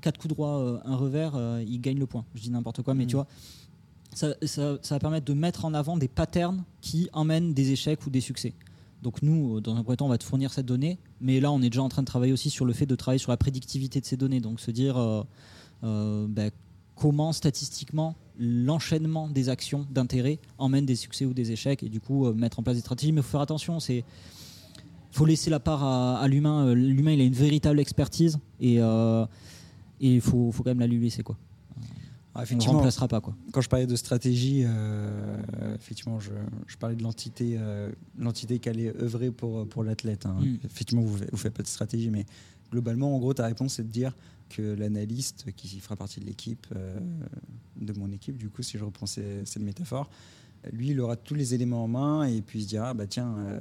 quatre 0.00 0.18
coups 0.18 0.34
droits 0.34 0.80
un 0.84 0.96
revers 0.96 1.60
il 1.66 1.80
gagne 1.80 1.98
le 1.98 2.06
point. 2.06 2.24
Je 2.34 2.42
dis 2.42 2.50
n'importe 2.50 2.82
quoi 2.82 2.94
mais 2.94 3.04
Mhm. 3.04 3.10
tu 3.10 3.16
vois 3.16 3.26
ça, 4.14 4.34
ça, 4.42 4.78
ça 4.82 4.94
va 4.94 4.98
permettre 4.98 5.26
de 5.26 5.34
mettre 5.34 5.64
en 5.66 5.74
avant 5.74 5.96
des 5.98 6.08
patterns 6.08 6.64
qui 6.80 7.08
emmènent 7.12 7.52
des 7.52 7.72
échecs 7.72 8.06
ou 8.06 8.10
des 8.10 8.22
succès. 8.22 8.54
Donc 9.02 9.22
nous, 9.22 9.60
dans 9.60 9.76
un 9.76 9.84
premier 9.84 9.96
temps, 9.98 10.06
on 10.06 10.08
va 10.08 10.18
te 10.18 10.24
fournir 10.24 10.52
cette 10.52 10.66
donnée, 10.66 10.98
mais 11.20 11.38
là, 11.40 11.52
on 11.52 11.60
est 11.62 11.68
déjà 11.70 11.82
en 11.82 11.88
train 11.88 12.02
de 12.02 12.06
travailler 12.06 12.32
aussi 12.32 12.50
sur 12.50 12.64
le 12.64 12.72
fait 12.72 12.86
de 12.86 12.96
travailler 12.96 13.18
sur 13.20 13.30
la 13.30 13.36
prédictivité 13.36 14.00
de 14.00 14.06
ces 14.06 14.16
données, 14.16 14.40
donc 14.40 14.58
se 14.60 14.70
dire 14.72 14.96
euh, 14.96 15.22
euh, 15.84 16.26
bah, 16.28 16.50
comment 16.98 17.32
statistiquement 17.32 18.14
l'enchaînement 18.38 19.28
des 19.28 19.48
actions 19.48 19.86
d'intérêt 19.90 20.38
emmène 20.58 20.86
des 20.86 20.96
succès 20.96 21.24
ou 21.24 21.34
des 21.34 21.50
échecs, 21.52 21.82
et 21.82 21.88
du 21.88 22.00
coup 22.00 22.26
euh, 22.26 22.34
mettre 22.34 22.58
en 22.58 22.62
place 22.62 22.76
des 22.76 22.80
stratégies. 22.82 23.12
Mais 23.12 23.20
il 23.20 23.24
faut 23.24 23.30
faire 23.32 23.40
attention, 23.40 23.80
c'est 23.80 24.04
faut 25.10 25.24
laisser 25.26 25.50
la 25.50 25.58
part 25.60 25.82
à, 25.82 26.18
à 26.20 26.28
l'humain. 26.28 26.66
Euh, 26.66 26.74
L'humain, 26.74 27.12
il 27.12 27.20
a 27.20 27.24
une 27.24 27.32
véritable 27.32 27.80
expertise, 27.80 28.38
et 28.60 28.76
euh, 28.80 29.24
et 30.00 30.14
il 30.16 30.20
faut, 30.20 30.52
faut 30.52 30.62
quand 30.62 30.70
même 30.70 30.78
la 30.80 30.86
lui 30.86 31.00
laisser 31.00 31.22
quoi. 31.24 31.36
Ah, 32.34 32.44
On 32.52 32.56
ne 32.56 32.62
remplacera 32.62 33.08
pas 33.08 33.20
quoi. 33.20 33.34
quand 33.52 33.60
je 33.60 33.68
parlais 33.68 33.86
de 33.88 33.96
stratégie, 33.96 34.62
euh, 34.64 35.74
effectivement, 35.74 36.20
je, 36.20 36.30
je 36.68 36.76
parlais 36.76 36.94
de 36.94 37.02
l'entité, 37.02 37.56
euh, 37.58 37.90
l'entité 38.16 38.60
qui 38.60 38.68
allait 38.68 38.94
œuvrer 39.02 39.32
pour, 39.32 39.66
pour 39.66 39.82
l'athlète. 39.82 40.24
hein. 40.26 40.36
Mm. 40.40 40.58
Effectivement, 40.64 41.02
vous 41.02 41.18
ne 41.18 41.36
faites 41.36 41.52
pas 41.54 41.64
de 41.64 41.68
stratégie, 41.68 42.10
mais 42.10 42.26
globalement, 42.70 43.12
en 43.16 43.18
gros, 43.18 43.34
ta 43.34 43.46
réponse, 43.46 43.72
c'est 43.74 43.82
de 43.82 43.90
dire 43.90 44.12
que 44.48 44.62
l'analyste 44.62 45.52
qui 45.56 45.80
fera 45.80 45.96
partie 45.96 46.20
de 46.20 46.24
l'équipe, 46.26 46.66
euh, 46.74 46.98
de 47.76 47.92
mon 47.98 48.10
équipe, 48.12 48.36
du 48.36 48.48
coup, 48.48 48.62
si 48.62 48.78
je 48.78 48.84
reprends 48.84 49.06
cette 49.06 49.58
métaphore, 49.58 50.10
lui, 50.72 50.88
il 50.90 51.00
aura 51.00 51.16
tous 51.16 51.34
les 51.34 51.54
éléments 51.54 51.84
en 51.84 51.88
main 51.88 52.24
et 52.24 52.42
puis 52.42 52.60
il 52.60 52.62
se 52.62 52.68
dira, 52.68 52.94
bah 52.94 53.06
tiens, 53.06 53.34
euh, 53.38 53.58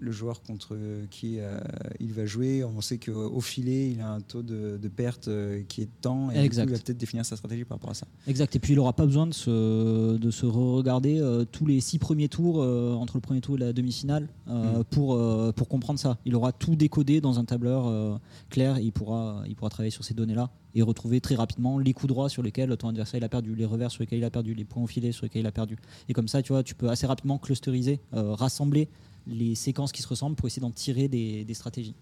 le 0.00 0.10
joueur 0.10 0.42
contre 0.42 0.76
qui 1.10 1.38
euh, 1.38 1.60
il 2.00 2.12
va 2.12 2.26
jouer, 2.26 2.64
on 2.64 2.80
sait 2.80 2.98
qu'au 2.98 3.40
filet, 3.40 3.92
il 3.92 4.00
a 4.00 4.10
un 4.10 4.20
taux 4.20 4.42
de, 4.42 4.76
de 4.76 4.88
perte 4.88 5.28
euh, 5.28 5.62
qui 5.68 5.80
est 5.82 5.86
de 5.86 5.90
temps 6.00 6.30
et 6.30 6.34
du 6.34 6.40
coup, 6.40 6.44
Exact. 6.46 6.64
il 6.64 6.70
va 6.72 6.78
peut-être 6.78 6.98
définir 6.98 7.24
sa 7.24 7.36
stratégie 7.36 7.64
par 7.64 7.78
rapport 7.78 7.90
à 7.90 7.94
ça. 7.94 8.06
Exact. 8.26 8.56
Et 8.56 8.58
puis 8.58 8.72
il 8.72 8.76
n'aura 8.76 8.94
pas 8.94 9.06
besoin 9.06 9.28
de 9.28 9.32
se, 9.34 10.16
de 10.16 10.30
se 10.32 10.44
regarder 10.44 11.20
euh, 11.20 11.44
tous 11.44 11.66
les 11.66 11.80
six 11.80 11.98
premiers 12.00 12.28
tours 12.28 12.58
entre 13.00 13.16
le 13.16 13.20
premier 13.20 13.40
tour 13.40 13.56
et 13.56 13.60
la 13.60 13.72
demi-finale 13.72 14.28
Mm. 14.46 14.82
pour, 14.90 15.18
pour 15.54 15.68
comprendre 15.68 15.98
ça. 15.98 16.18
Il 16.24 16.34
aura 16.34 16.52
tout 16.52 16.74
décodé 16.74 17.20
dans 17.20 17.38
un 17.38 17.44
tableur 17.44 18.20
clair 18.50 18.76
et 18.76 18.82
il 18.82 18.92
pourra, 18.92 19.42
il 19.46 19.54
pourra 19.54 19.70
travailler 19.70 19.90
sur 19.90 20.04
ces 20.04 20.14
données-là 20.14 20.50
et 20.74 20.82
retrouver 20.82 21.20
très 21.20 21.34
rapidement 21.34 21.78
les 21.78 21.92
coups 21.92 22.08
droits 22.08 22.28
sur 22.28 22.42
lesquels 22.42 22.76
ton 22.76 22.88
adversaire 22.88 23.18
il 23.18 23.24
a 23.24 23.28
perdu, 23.28 23.54
les 23.54 23.64
revers 23.64 23.90
sur 23.90 24.02
lesquels 24.02 24.18
il 24.20 24.24
a 24.24 24.30
perdu, 24.30 24.54
les 24.54 24.64
points 24.64 24.82
au 24.82 24.86
filet 24.86 25.12
sur 25.12 25.24
lesquels 25.24 25.42
il 25.42 25.46
a 25.46 25.52
perdu. 25.52 25.76
Et 26.08 26.12
comme 26.12 26.28
ça, 26.28 26.42
tu 26.42 26.52
vois, 26.52 26.62
tu 26.62 26.74
peux 26.74 26.88
assez 26.88 27.06
rapidement 27.06 27.38
clusteriser, 27.38 28.00
euh, 28.14 28.34
rassembler 28.34 28.88
les 29.26 29.54
séquences 29.54 29.92
qui 29.92 30.02
se 30.02 30.08
ressemblent 30.08 30.34
pour 30.36 30.46
essayer 30.46 30.62
d'en 30.62 30.70
tirer 30.70 31.08
des, 31.08 31.44
des 31.44 31.54
stratégies. 31.54 31.94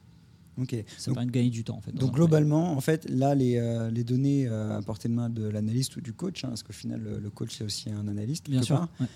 Ok. 0.60 0.74
Ça 0.98 1.06
Donc- 1.10 1.14
permet 1.16 1.26
de 1.30 1.34
gagner 1.34 1.50
du 1.50 1.64
temps 1.64 1.76
en 1.76 1.80
fait. 1.80 1.92
Donc 1.92 2.12
globalement, 2.12 2.72
en 2.72 2.80
fait, 2.80 3.08
là, 3.08 3.34
les, 3.34 3.56
euh, 3.56 3.90
les 3.90 4.04
données 4.04 4.46
euh, 4.46 4.78
à 4.78 4.82
portée 4.82 5.08
de 5.08 5.14
main 5.14 5.30
de 5.30 5.48
l'analyste 5.48 5.96
ou 5.96 6.00
du 6.00 6.12
coach, 6.12 6.44
hein, 6.44 6.48
parce 6.48 6.62
qu'au 6.62 6.72
final, 6.72 7.00
le, 7.00 7.18
le 7.18 7.30
coach, 7.30 7.54
c'est 7.56 7.64
aussi 7.64 7.90
un 7.90 8.06
analyste, 8.08 8.50
bien 8.50 8.62
sûr. 8.62 8.86
ouais. 9.00 9.06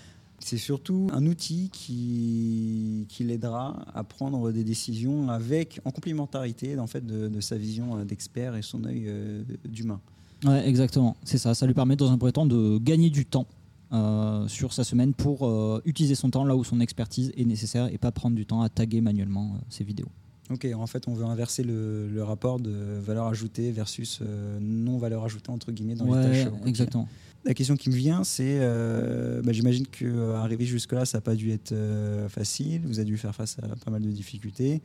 C'est 0.45 0.59
surtout 0.59 1.09
un 1.15 1.25
outil 1.25 1.71
qui, 1.73 3.07
qui 3.09 3.25
l'aidera 3.25 3.83
à 3.95 4.05
prendre 4.05 4.53
des 4.53 4.63
décisions 4.63 5.31
avec, 5.31 5.81
en 5.87 5.91
complémentarité 5.91 6.79
en 6.79 6.87
fait, 6.87 7.07
de, 7.07 7.41
sa 7.41 7.57
vision 7.57 7.97
euh, 7.97 8.05
d'expert 8.05 8.55
et 8.55 8.61
son 8.61 8.85
œil 8.85 9.05
euh, 9.07 9.43
d'humain. 9.67 10.03
Ouais, 10.45 10.69
exactement. 10.69 11.17
C'est 11.25 11.39
ça. 11.39 11.55
Ça 11.55 11.67
lui 11.67 11.73
permet 11.73 11.97
dans 11.97 12.13
un 12.13 12.19
premier 12.19 12.33
temps 12.33 12.45
de 12.45 12.77
gagner 12.77 13.09
du 13.09 13.25
temps 13.25 13.47
euh, 13.95 14.47
sur 14.47 14.75
sa 14.75 14.85
semaine 14.85 15.15
pour 15.15 15.51
utiliser 15.87 16.15
son 16.15 16.29
temps 16.29 16.45
là 16.45 16.55
où 16.55 16.63
son 16.63 16.79
expertise 16.81 17.33
est 17.39 17.47
nécessaire 17.47 17.89
et 17.91 17.97
pas 17.97 18.13
prendre 18.13 18.37
du 18.37 18.45
temps 18.45 18.61
à 18.61 18.69
taguer 18.69 19.01
manuellement 19.01 19.57
ses 19.71 19.83
vidéos. 19.83 20.11
Ok, 20.51 20.67
en 20.77 20.87
fait, 20.87 21.09
on 21.09 21.15
veut 21.15 21.25
inverser 21.25 21.63
le, 21.63 22.23
rapport 22.23 22.61
de 22.61 22.99
valeur 23.03 23.29
ajoutée 23.29 23.73
versus 23.73 24.21
non 24.61 24.99
valeur 24.99 25.25
ajoutée 25.25 25.51
entre 25.51 25.73
guillemets 25.73 25.95
dans 25.95 26.05
les 26.05 26.23
tâches. 26.23 26.53
Exactement 26.67 27.09
la 27.45 27.55
question 27.55 27.77
qui 27.77 27.91
me 27.91 27.95
vient, 27.95 28.25
c'est, 28.25 28.59
euh, 28.61 29.43
bah, 29.43 29.53
j'imagine 29.53 29.87
qu'arriver 29.87 30.65
jusque-là, 30.65 31.05
ça 31.05 31.19
n'a 31.19 31.23
pas 31.23 31.35
dû 31.35 31.51
être 31.51 31.73
euh, 31.73 32.29
facile. 32.29 32.83
Vous 32.87 32.99
avez 32.99 33.07
dû 33.07 33.19
faire 33.19 33.35
face 33.35 33.59
à 33.63 33.77
pas 33.85 33.91
mal 33.91 34.03
de 34.03 34.11
difficultés. 34.11 34.83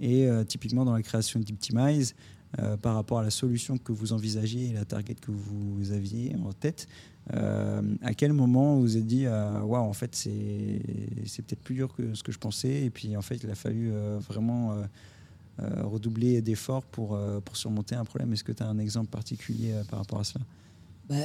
Et 0.00 0.28
euh, 0.28 0.44
typiquement 0.44 0.84
dans 0.84 0.92
la 0.92 1.02
création 1.02 1.40
d'Optimize, 1.40 2.14
par 2.82 2.94
rapport 2.94 3.18
à 3.18 3.24
la 3.24 3.30
solution 3.30 3.78
que 3.78 3.90
vous 3.90 4.12
envisagez 4.12 4.66
et 4.66 4.72
la 4.72 4.84
target 4.84 5.16
que 5.16 5.32
vous 5.32 5.90
aviez 5.90 6.36
en 6.36 6.52
tête, 6.52 6.86
à 7.32 8.14
quel 8.16 8.32
moment 8.32 8.76
vous 8.76 8.82
vous 8.82 8.96
êtes 8.96 9.08
dit, 9.08 9.26
waouh, 9.26 9.74
en 9.82 9.92
fait, 9.92 10.14
c'est, 10.14 11.42
peut-être 11.42 11.58
plus 11.58 11.74
dur 11.74 11.92
que 11.92 12.14
ce 12.14 12.22
que 12.22 12.30
je 12.30 12.38
pensais. 12.38 12.84
Et 12.84 12.90
puis, 12.90 13.16
en 13.16 13.22
fait, 13.22 13.42
il 13.42 13.50
a 13.50 13.56
fallu 13.56 13.90
vraiment 14.20 14.76
redoubler 15.58 16.42
d'efforts 16.42 16.84
pour, 16.84 17.18
pour 17.44 17.56
surmonter 17.56 17.96
un 17.96 18.04
problème. 18.04 18.32
Est-ce 18.32 18.44
que 18.44 18.52
tu 18.52 18.62
as 18.62 18.68
un 18.68 18.78
exemple 18.78 19.08
particulier 19.08 19.72
par 19.90 19.98
rapport 19.98 20.20
à 20.20 20.24
cela? 20.24 20.44
Bah, 21.08 21.16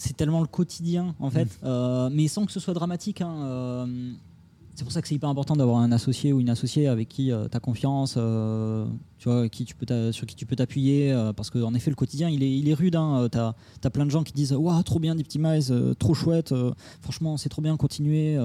c'est 0.00 0.16
tellement 0.16 0.40
le 0.40 0.46
quotidien 0.46 1.14
en 1.20 1.28
fait, 1.28 1.44
mm. 1.44 1.64
euh, 1.64 2.08
mais 2.10 2.26
sans 2.26 2.46
que 2.46 2.52
ce 2.52 2.58
soit 2.58 2.72
dramatique. 2.72 3.20
Hein, 3.20 3.34
euh, 3.42 4.12
c'est 4.74 4.82
pour 4.82 4.92
ça 4.92 5.02
que 5.02 5.08
c'est 5.08 5.14
hyper 5.14 5.28
important 5.28 5.56
d'avoir 5.56 5.76
un 5.76 5.92
associé 5.92 6.32
ou 6.32 6.40
une 6.40 6.48
associée 6.48 6.88
avec 6.88 7.06
qui 7.06 7.30
euh, 7.30 7.48
tu 7.50 7.56
as 7.58 7.60
confiance, 7.60 8.14
tu 9.18 9.28
vois, 9.28 9.50
qui 9.50 9.66
tu 9.66 9.74
peux 9.74 10.10
sur 10.12 10.26
qui 10.26 10.36
tu 10.36 10.46
peux 10.46 10.56
t'appuyer, 10.56 11.14
parce 11.36 11.50
qu'en 11.50 11.74
effet 11.74 11.90
le 11.90 11.96
quotidien 11.96 12.30
il 12.30 12.42
est, 12.42 12.50
il 12.50 12.66
est 12.70 12.72
rude. 12.72 12.96
Hein, 12.96 13.28
tu 13.30 13.38
as, 13.38 13.90
plein 13.90 14.06
de 14.06 14.10
gens 14.10 14.22
qui 14.22 14.32
disent 14.32 14.54
Waouh, 14.54 14.82
trop 14.84 15.00
bien 15.00 15.14
Diptimize, 15.14 15.74
trop 15.98 16.14
chouette, 16.14 16.54
franchement 17.02 17.36
c'est 17.36 17.50
trop 17.50 17.60
bien, 17.60 17.76
continuer. 17.76 18.38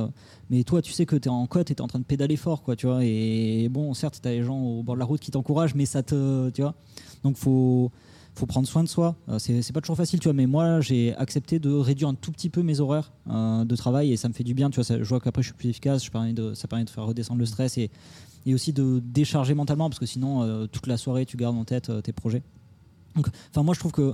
mais 0.50 0.66
toi 0.66 0.82
tu 0.82 0.92
sais 0.92 1.06
que 1.06 1.16
tu 1.16 1.30
es 1.30 1.32
en 1.32 1.48
côte 1.48 1.72
et 1.72 1.76
tu 1.76 1.82
es 1.82 1.84
en 1.84 1.88
train 1.88 2.00
de 2.00 2.04
pédaler 2.04 2.36
fort, 2.36 2.64
quoi, 2.64 2.76
tu 2.76 2.86
vois. 2.86 3.00
Et 3.06 3.70
bon, 3.70 3.94
certes, 3.94 4.20
tu 4.22 4.28
as 4.28 4.32
les 4.32 4.44
gens 4.44 4.60
au 4.60 4.84
bord 4.84 4.96
de 4.96 5.00
la 5.00 5.06
route 5.06 5.22
qui 5.22 5.32
t'encouragent, 5.32 5.76
mais 5.76 5.86
ça 5.86 6.04
te. 6.04 6.50
Tu 6.50 6.62
vois. 6.64 6.76
Donc 7.24 7.38
faut 7.38 7.92
faut 8.36 8.46
prendre 8.46 8.68
soin 8.68 8.84
de 8.84 8.90
soi. 8.90 9.16
Euh, 9.30 9.40
c'est 9.40 9.72
pas 9.74 9.82
toujours 9.82 9.98
facile, 9.98 10.20
tu 10.20 10.26
vois, 10.26 10.34
mais 10.34 10.46
moi 10.46 10.82
j'ai 10.82 11.16
accepté 11.16 11.60
de 11.60 11.72
réduire 11.72 12.10
un 12.10 12.14
tout 12.14 12.32
petit 12.32 12.50
peu 12.50 12.62
mes 12.62 12.80
horaires 12.80 13.12
euh, 13.30 13.64
de 13.64 13.76
travail 13.76 14.12
et 14.12 14.18
ça 14.18 14.28
me 14.28 14.34
fait 14.34 14.44
du 14.44 14.54
bien, 14.54 14.70
tu 14.70 14.82
vois. 14.82 14.98
je 14.98 15.04
vois 15.04 15.20
qu'après 15.20 15.42
je 15.42 15.48
suis 15.48 15.56
plus 15.56 15.70
efficace, 15.70 16.04
ça 16.04 16.68
permet 16.68 16.84
de 16.86 16.90
faire 16.90 17.06
redescendre 17.06 17.40
le 17.40 17.46
stress 17.46 17.78
et, 17.78 17.90
aussi 18.54 18.74
de 18.74 19.02
décharger 19.04 19.56
mentalement 19.56 19.90
parce 19.90 19.98
que 19.98 20.06
sinon 20.06 20.44
euh, 20.44 20.68
toute 20.68 20.86
la 20.86 20.98
soirée 20.98 21.26
tu 21.26 21.36
gardes 21.36 21.58
en 21.58 21.66
tête 21.66 21.92
tes 22.04 22.14
projets. 22.14 22.44
Enfin 23.18 23.64
moi 23.64 23.74
je 23.74 23.80
trouve 23.80 23.92
que 23.92 24.14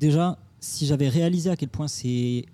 déjà 0.00 0.38
si 0.58 0.86
j'avais 0.86 1.08
réalisé 1.08 1.50
à 1.50 1.56
quel 1.56 1.68
point 1.68 1.86
c'est 1.86 2.46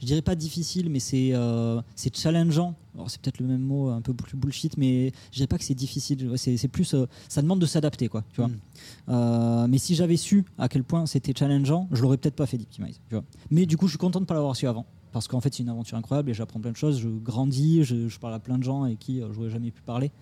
je 0.00 0.06
dirais 0.06 0.22
pas 0.22 0.34
difficile, 0.34 0.90
mais 0.90 1.00
c'est 1.00 1.30
euh, 1.32 1.80
challengeant. 2.14 2.74
c'est 3.08 3.20
peut-être 3.20 3.40
le 3.40 3.46
même 3.46 3.60
mot 3.60 3.88
un 3.88 4.00
peu 4.00 4.14
plus 4.14 4.36
bullshit, 4.36 4.76
mais 4.76 5.12
je 5.32 5.36
dirais 5.36 5.46
pas 5.46 5.58
que 5.58 5.64
c'est 5.64 5.74
difficile. 5.74 6.32
C'est 6.36 6.68
plus, 6.68 6.94
euh, 6.94 7.06
ça 7.28 7.42
demande 7.42 7.60
de 7.60 7.66
s'adapter, 7.66 8.08
quoi. 8.08 8.24
Tu 8.32 8.40
vois. 8.40 8.48
Mm. 8.48 8.58
Euh, 9.08 9.66
mais 9.68 9.78
si 9.78 9.94
j'avais 9.94 10.16
su 10.16 10.44
à 10.56 10.68
quel 10.68 10.84
point 10.84 11.06
c'était 11.06 11.32
challengeant, 11.36 11.88
je 11.90 12.02
l'aurais 12.02 12.16
peut-être 12.16 12.36
pas 12.36 12.46
fait 12.46 12.58
d'Optimize. 12.58 13.00
Mais 13.50 13.66
du 13.66 13.76
coup, 13.76 13.86
je 13.86 13.92
suis 13.92 13.98
content 13.98 14.20
de 14.20 14.24
pas 14.24 14.34
l'avoir 14.34 14.54
su 14.54 14.66
avant. 14.66 14.86
Parce 15.10 15.26
qu'en 15.26 15.40
fait, 15.40 15.52
c'est 15.54 15.62
une 15.62 15.70
aventure 15.70 15.96
incroyable 15.96 16.30
et 16.30 16.34
j'apprends 16.34 16.60
plein 16.60 16.70
de 16.70 16.76
choses. 16.76 17.00
Je 17.00 17.08
grandis, 17.08 17.82
je, 17.82 18.18
parle 18.18 18.34
à 18.34 18.38
plein 18.38 18.58
de 18.58 18.62
gens 18.62 18.82
avec 18.82 18.98
qui 18.98 19.22
j'aurais 19.32 19.48
jamais 19.48 19.70
pu 19.70 19.80
parler. 19.80 20.12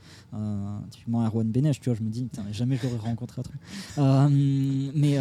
typiquement 0.90 1.26
Erwan 1.26 1.50
Benesh, 1.50 1.80
tu 1.80 1.90
vois, 1.90 1.98
je 1.98 2.04
me 2.04 2.08
dis, 2.08 2.28
jamais 2.52 2.76
je 2.76 2.86
l'aurais 2.86 3.10
rencontré. 3.10 3.42
mais 3.98 5.18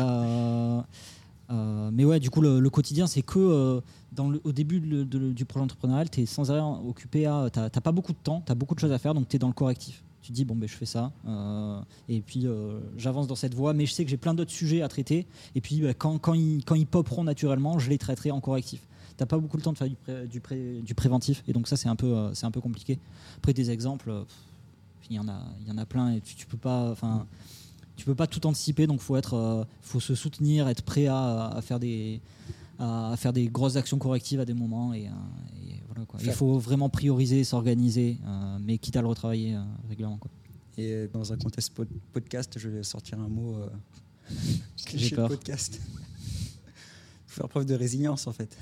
euh, 1.51 1.89
mais 1.93 2.05
ouais, 2.05 2.19
du 2.19 2.29
coup, 2.29 2.41
le, 2.41 2.69
quotidien, 2.69 3.07
c'est 3.07 3.21
que 3.21 3.39
euh, 3.39 3.81
le, 4.17 4.41
au 4.43 4.51
début 4.51 4.79
du 4.79 5.45
projet 5.45 5.63
entrepreneurial, 5.63 6.09
tu 6.09 6.21
es 6.21 6.25
sans 6.25 6.51
arrêt 6.51 6.61
occupé 6.87 7.25
à. 7.25 7.49
Tu 7.51 7.59
n'as 7.59 7.69
pas 7.69 7.91
beaucoup 7.91 8.13
de 8.13 8.17
temps, 8.17 8.41
tu 8.45 8.51
as 8.51 8.55
beaucoup 8.55 8.75
de 8.75 8.79
choses 8.79 8.91
à 8.91 8.97
faire, 8.97 9.13
donc 9.13 9.27
tu 9.27 9.35
es 9.35 9.39
dans 9.39 9.47
le 9.47 9.53
correctif. 9.53 10.03
Tu 10.21 10.31
dis, 10.31 10.43
bon, 10.43 10.55
ben, 10.55 10.67
je 10.67 10.73
fais 10.73 10.87
ça, 10.87 11.11
euh, 11.27 11.79
et 12.09 12.19
puis 12.19 12.47
j'avance 12.97 13.27
dans 13.27 13.35
cette 13.35 13.53
voie, 13.53 13.73
mais 13.73 13.85
je 13.85 13.93
sais 13.93 14.03
que 14.03 14.09
j'ai 14.09 14.17
plein 14.17 14.33
d'autres 14.33 14.51
sujets 14.51 14.81
à 14.81 14.87
traiter, 14.87 15.27
et 15.53 15.61
puis 15.61 15.81
ben, 15.81 15.93
quand, 15.93 16.33
ils, 16.33 16.63
quand 16.65 16.73
ils 16.73 16.87
popperont 16.87 17.23
naturellement, 17.23 17.77
je 17.77 17.89
les 17.91 17.99
traiterai 17.99 18.31
en 18.31 18.41
correctif. 18.41 18.81
T'as 19.17 19.27
pas 19.27 19.37
beaucoup 19.37 19.57
de 19.57 19.61
temps 19.61 19.71
de 19.71 19.77
faire 19.77 19.87
du, 20.27 20.95
préventif, 20.95 21.43
et 21.47 21.53
donc 21.53 21.67
ça, 21.67 21.77
c'est 21.77 21.89
un, 21.89 21.95
peu, 21.95 22.31
un 22.41 22.51
peu 22.51 22.59
compliqué. 22.59 22.97
Après, 23.37 23.53
des 23.53 23.69
exemples, 23.69 24.11
il 25.11 25.15
y, 25.15 25.19
en 25.19 25.27
a, 25.27 25.43
y 25.67 25.71
en 25.71 25.77
a 25.77 25.85
plein, 25.85 26.13
et 26.13 26.21
tu, 26.21 26.33
tu 26.33 26.47
peux 26.47 26.57
pas. 26.57 26.89
Enfin 26.89 27.27
tu 27.95 28.05
peux 28.05 28.15
pas 28.15 28.27
tout 28.27 28.45
anticiper, 28.45 28.87
donc 28.87 28.99
faut 28.99 29.15
être, 29.15 29.35
euh, 29.35 29.63
faut 29.81 29.99
se 29.99 30.15
soutenir, 30.15 30.67
être 30.67 30.83
prêt 30.83 31.07
à, 31.07 31.59
faire 31.61 31.79
des, 31.79 32.21
à 32.79 33.15
faire 33.17 33.33
des 33.33 33.47
grosses 33.47 33.75
actions 33.75 33.97
correctives 33.97 34.39
à 34.39 34.45
des 34.45 34.53
moments 34.53 34.93
et, 34.93 35.07
euh, 35.07 35.11
voilà 35.87 36.05
quoi. 36.05 36.19
Il 36.23 36.31
faut 36.31 36.59
vraiment 36.59 36.89
prioriser, 36.89 37.43
s'organiser, 37.43 38.17
euh, 38.25 38.57
mais 38.61 38.77
quitte 38.77 38.97
à 38.97 39.01
le 39.01 39.07
retravailler 39.07 39.57
régulièrement 39.87 40.17
quoi. 40.17 40.29
Et 40.77 41.07
dans 41.13 41.31
un 41.31 41.37
contexte 41.37 41.73
podcast, 42.11 42.53
je 42.57 42.67
vais 42.67 42.83
sortir 42.83 43.19
un 43.19 43.29
mot 43.29 43.55
J'ai 44.93 45.15
peur. 45.15 45.29
podcast. 45.29 45.79
faut 47.27 47.41
faire 47.41 47.49
preuve 47.49 47.65
de 47.65 47.75
résilience 47.75 48.27
en 48.27 48.33
fait. 48.33 48.57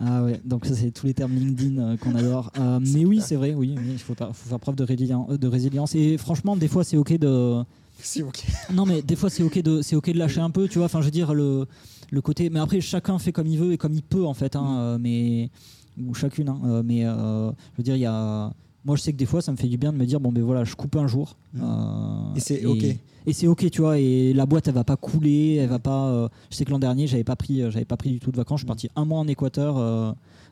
Ah 0.00 0.24
ouais, 0.24 0.40
donc 0.44 0.66
ça 0.66 0.74
c'est 0.74 0.90
tous 0.90 1.06
les 1.06 1.14
termes 1.14 1.34
LinkedIn 1.34 1.96
qu'on 1.98 2.16
adore. 2.16 2.50
mais 2.80 3.04
oui, 3.04 3.20
c'est 3.20 3.36
vrai, 3.36 3.54
oui, 3.54 3.76
il 3.78 3.98
faut, 4.00 4.14
faut, 4.16 4.48
faire 4.48 4.58
preuve 4.58 4.74
de, 4.74 5.36
de 5.36 5.48
résilience. 5.48 5.94
Et 5.94 6.18
franchement, 6.18 6.56
des 6.56 6.66
fois 6.66 6.82
c'est 6.82 6.96
ok 6.96 7.18
de, 7.18 7.62
non, 8.72 8.86
mais 8.86 9.02
des 9.02 9.16
fois, 9.16 9.30
c'est 9.30 9.42
ok, 9.42 9.60
de, 9.62 9.82
c'est 9.82 9.96
ok 9.96 10.10
de 10.10 10.18
lâcher 10.18 10.40
un 10.40 10.50
peu, 10.50 10.68
tu 10.68 10.78
vois. 10.78 10.86
Enfin, 10.86 11.00
je 11.00 11.06
veux 11.06 11.10
dire, 11.10 11.34
le, 11.34 11.66
le 12.10 12.20
côté. 12.20 12.50
Mais 12.50 12.60
après, 12.60 12.80
chacun 12.80 13.18
fait 13.18 13.32
comme 13.32 13.46
il 13.46 13.58
veut 13.58 13.72
et 13.72 13.78
comme 13.78 13.94
il 13.94 14.02
peut, 14.02 14.24
en 14.24 14.34
fait. 14.34 14.56
Hein, 14.56 14.62
mm. 14.62 14.78
euh, 14.78 14.98
mais, 14.98 15.50
ou 16.00 16.14
chacune. 16.14 16.48
Hein, 16.48 16.60
euh, 16.64 16.82
mais 16.84 17.04
euh, 17.04 17.50
je 17.50 17.78
veux 17.78 17.84
dire, 17.84 17.96
il 17.96 18.02
y 18.02 18.06
a. 18.06 18.52
Moi, 18.84 18.96
je 18.96 19.02
sais 19.02 19.12
que 19.12 19.16
des 19.16 19.26
fois, 19.26 19.40
ça 19.40 19.52
me 19.52 19.56
fait 19.56 19.68
du 19.68 19.78
bien 19.78 19.92
de 19.92 19.96
me 19.96 20.04
dire, 20.04 20.18
bon, 20.18 20.32
ben 20.32 20.42
voilà, 20.42 20.64
je 20.64 20.74
coupe 20.74 20.96
un 20.96 21.06
jour. 21.06 21.36
Mm. 21.54 22.34
et 22.36 22.40
c'est 22.40 22.64
ok. 22.64 22.84
Et 23.24 23.32
c'est 23.32 23.46
ok, 23.46 23.70
tu 23.70 23.80
vois. 23.80 24.00
Et 24.00 24.32
la 24.32 24.46
boîte, 24.46 24.66
elle 24.66 24.74
va 24.74 24.82
pas 24.82 24.96
couler, 24.96 25.54
elle 25.54 25.68
va 25.68 25.78
pas. 25.78 26.28
je 26.50 26.56
sais 26.56 26.64
que 26.64 26.70
l'an 26.70 26.80
dernier, 26.80 27.06
j'avais 27.06 27.22
pas 27.22 27.36
pris, 27.36 27.60
j'avais 27.70 27.84
pas 27.84 27.96
pris 27.96 28.10
du 28.10 28.18
tout 28.18 28.32
de 28.32 28.36
vacances. 28.36 28.58
Je 28.58 28.62
suis 28.62 28.66
parti 28.66 28.88
un 28.96 29.04
mois 29.04 29.20
en 29.20 29.28
Équateur. 29.28 29.76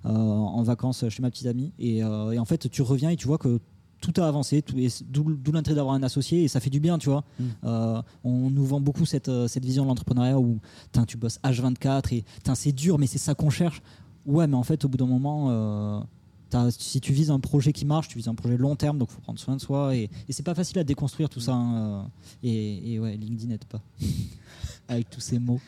en 0.04 0.62
vacances 0.62 1.08
chez 1.08 1.20
ma 1.20 1.30
petite 1.30 1.48
amie 1.48 1.72
et, 1.78 1.98
et, 1.98 2.04
en 2.38 2.44
fait 2.46 2.70
tu 2.70 2.80
reviens 2.80 3.10
et 3.10 3.16
tu 3.16 3.26
vois 3.26 3.36
que 3.36 3.60
tout 4.00 4.14
a 4.20 4.26
avancé, 4.26 4.64
d'où 5.08 5.52
l'intérêt 5.52 5.76
d'avoir 5.76 5.94
un 5.94 6.02
associé 6.02 6.44
et 6.44 6.48
ça 6.48 6.60
fait 6.60 6.70
du 6.70 6.80
bien, 6.80 6.98
tu 6.98 7.08
vois. 7.08 7.24
Mm. 7.38 7.44
Euh, 7.64 8.02
on 8.24 8.50
nous 8.50 8.64
vend 8.64 8.80
beaucoup 8.80 9.04
cette, 9.04 9.28
euh, 9.28 9.46
cette 9.46 9.64
vision 9.64 9.84
de 9.84 9.88
l'entrepreneuriat 9.88 10.38
où 10.38 10.58
tu 11.06 11.16
bosses 11.16 11.38
H24 11.44 12.14
et 12.14 12.24
c'est 12.54 12.72
dur, 12.72 12.98
mais 12.98 13.06
c'est 13.06 13.18
ça 13.18 13.34
qu'on 13.34 13.50
cherche. 13.50 13.82
Ouais, 14.26 14.46
mais 14.46 14.56
en 14.56 14.62
fait, 14.62 14.84
au 14.84 14.88
bout 14.88 14.98
d'un 14.98 15.06
moment, 15.06 15.48
euh, 15.50 16.70
si 16.70 17.00
tu 17.00 17.12
vises 17.12 17.30
un 17.30 17.40
projet 17.40 17.72
qui 17.72 17.84
marche, 17.84 18.08
tu 18.08 18.18
vises 18.18 18.28
un 18.28 18.34
projet 18.34 18.56
long 18.56 18.76
terme, 18.76 18.98
donc 18.98 19.08
il 19.10 19.14
faut 19.14 19.20
prendre 19.20 19.38
soin 19.38 19.56
de 19.56 19.60
soi 19.60 19.94
et, 19.94 20.10
et 20.28 20.32
c'est 20.32 20.42
pas 20.42 20.54
facile 20.54 20.78
à 20.78 20.84
déconstruire 20.84 21.28
tout 21.28 21.40
ça. 21.40 21.54
Hein, 21.54 22.10
et, 22.42 22.98
ouais, 22.98 23.16
LinkedIn 23.16 23.48
n'aide 23.48 23.64
pas 23.64 23.80
avec 24.88 25.10
tous 25.10 25.20
ces 25.20 25.38
mots. 25.38 25.60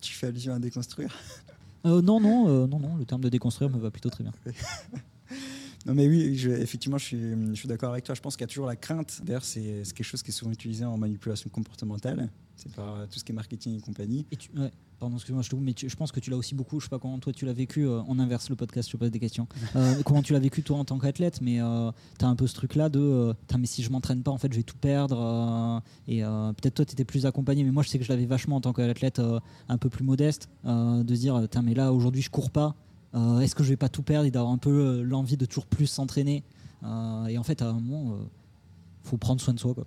Tu 0.00 0.14
fais 0.14 0.28
allusion 0.28 0.54
à 0.54 0.58
déconstruire? 0.58 1.14
Non, 1.84 2.02
non, 2.02 2.66
non, 2.66 2.78
non, 2.78 2.96
le 2.96 3.04
terme 3.04 3.22
de 3.22 3.28
déconstruire 3.28 3.70
me 3.70 3.78
va 3.78 3.90
plutôt 3.90 4.10
très 4.10 4.24
bien. 4.24 4.32
Non, 5.86 5.94
mais 5.94 6.08
oui, 6.08 6.44
effectivement, 6.46 6.98
je 6.98 7.04
suis, 7.04 7.20
je 7.50 7.54
suis 7.54 7.68
d'accord 7.68 7.92
avec 7.92 8.04
toi. 8.04 8.14
Je 8.14 8.20
pense 8.20 8.36
qu'il 8.36 8.42
y 8.42 8.44
a 8.44 8.48
toujours 8.48 8.66
la 8.66 8.76
crainte. 8.76 9.20
D'ailleurs, 9.24 9.44
c'est 9.44 9.82
quelque 9.94 10.02
chose 10.02 10.22
qui 10.22 10.30
est 10.30 10.34
souvent 10.34 10.52
utilisé 10.52 10.84
en 10.84 10.98
manipulation 10.98 11.48
comportementale. 11.50 12.28
C'est 12.56 12.72
par 12.72 13.08
tout 13.08 13.18
ce 13.18 13.24
qui 13.24 13.32
est 13.32 13.34
marketing 13.34 13.76
et 13.76 13.80
compagnie. 13.80 14.26
Et 14.32 14.36
tu, 14.36 14.50
pardon, 14.98 15.16
excuse-moi, 15.16 15.42
je 15.42 15.50
te 15.50 15.56
mais 15.56 15.74
je 15.76 15.96
pense 15.96 16.12
que 16.12 16.20
tu 16.20 16.30
l'as 16.30 16.36
aussi 16.36 16.54
beaucoup. 16.54 16.80
Je 16.80 16.84
sais 16.84 16.90
pas 16.90 16.98
comment 16.98 17.18
toi 17.18 17.32
tu 17.32 17.44
l'as 17.44 17.52
vécu. 17.52 17.86
Euh, 17.86 18.00
on 18.08 18.18
inverse 18.18 18.50
le 18.50 18.56
podcast, 18.56 18.88
je 18.88 18.92
te 18.92 18.96
pose 18.96 19.10
des 19.10 19.20
questions. 19.20 19.46
Euh, 19.76 20.02
comment 20.02 20.22
tu 20.22 20.32
l'as 20.32 20.38
vécu 20.38 20.62
toi 20.62 20.78
en 20.78 20.84
tant 20.84 20.98
qu'athlète 20.98 21.40
Mais 21.40 21.60
euh, 21.60 21.92
tu 22.18 22.24
as 22.24 22.28
un 22.28 22.34
peu 22.34 22.46
ce 22.46 22.54
truc-là 22.54 22.88
de, 22.88 23.34
mais 23.56 23.66
si 23.66 23.82
je 23.82 23.90
m'entraîne 23.90 24.22
pas, 24.22 24.30
en 24.30 24.38
fait, 24.38 24.50
je 24.50 24.56
vais 24.56 24.62
tout 24.62 24.78
perdre. 24.78 25.82
et 26.08 26.22
peut-être 26.22 26.74
toi, 26.74 26.84
tu 26.84 26.92
étais 26.92 27.04
plus 27.04 27.26
accompagné, 27.26 27.64
mais 27.64 27.70
moi, 27.70 27.82
je 27.82 27.90
sais 27.90 27.98
que 27.98 28.04
je 28.04 28.08
l'avais 28.08 28.24
vachement 28.24 28.56
en 28.56 28.60
tant 28.60 28.72
qu'athlète 28.72 29.20
un 29.68 29.78
peu 29.78 29.88
plus 29.88 30.04
modeste, 30.04 30.48
de 30.64 31.14
se 31.14 31.20
dire, 31.20 31.46
mais 31.62 31.74
là, 31.74 31.92
aujourd'hui, 31.92 32.22
je 32.22 32.30
cours 32.30 32.50
pas. 32.50 32.74
Euh, 33.14 33.40
est-ce 33.40 33.54
que 33.54 33.64
je 33.64 33.70
vais 33.70 33.76
pas 33.76 33.88
tout 33.88 34.02
perdre 34.02 34.26
et 34.26 34.30
d'avoir 34.30 34.52
un 34.52 34.58
peu 34.58 34.70
euh, 34.70 35.02
l'envie 35.02 35.36
de 35.36 35.46
toujours 35.46 35.66
plus 35.66 35.86
s'entraîner? 35.86 36.44
Euh, 36.84 37.26
Et 37.26 37.38
en 37.38 37.42
fait, 37.42 37.62
à 37.62 37.68
un 37.68 37.72
moment, 37.72 38.18
faut 39.02 39.16
prendre 39.16 39.40
soin 39.40 39.54
de 39.54 39.58
soi. 39.58 39.74
Quoi. 39.74 39.86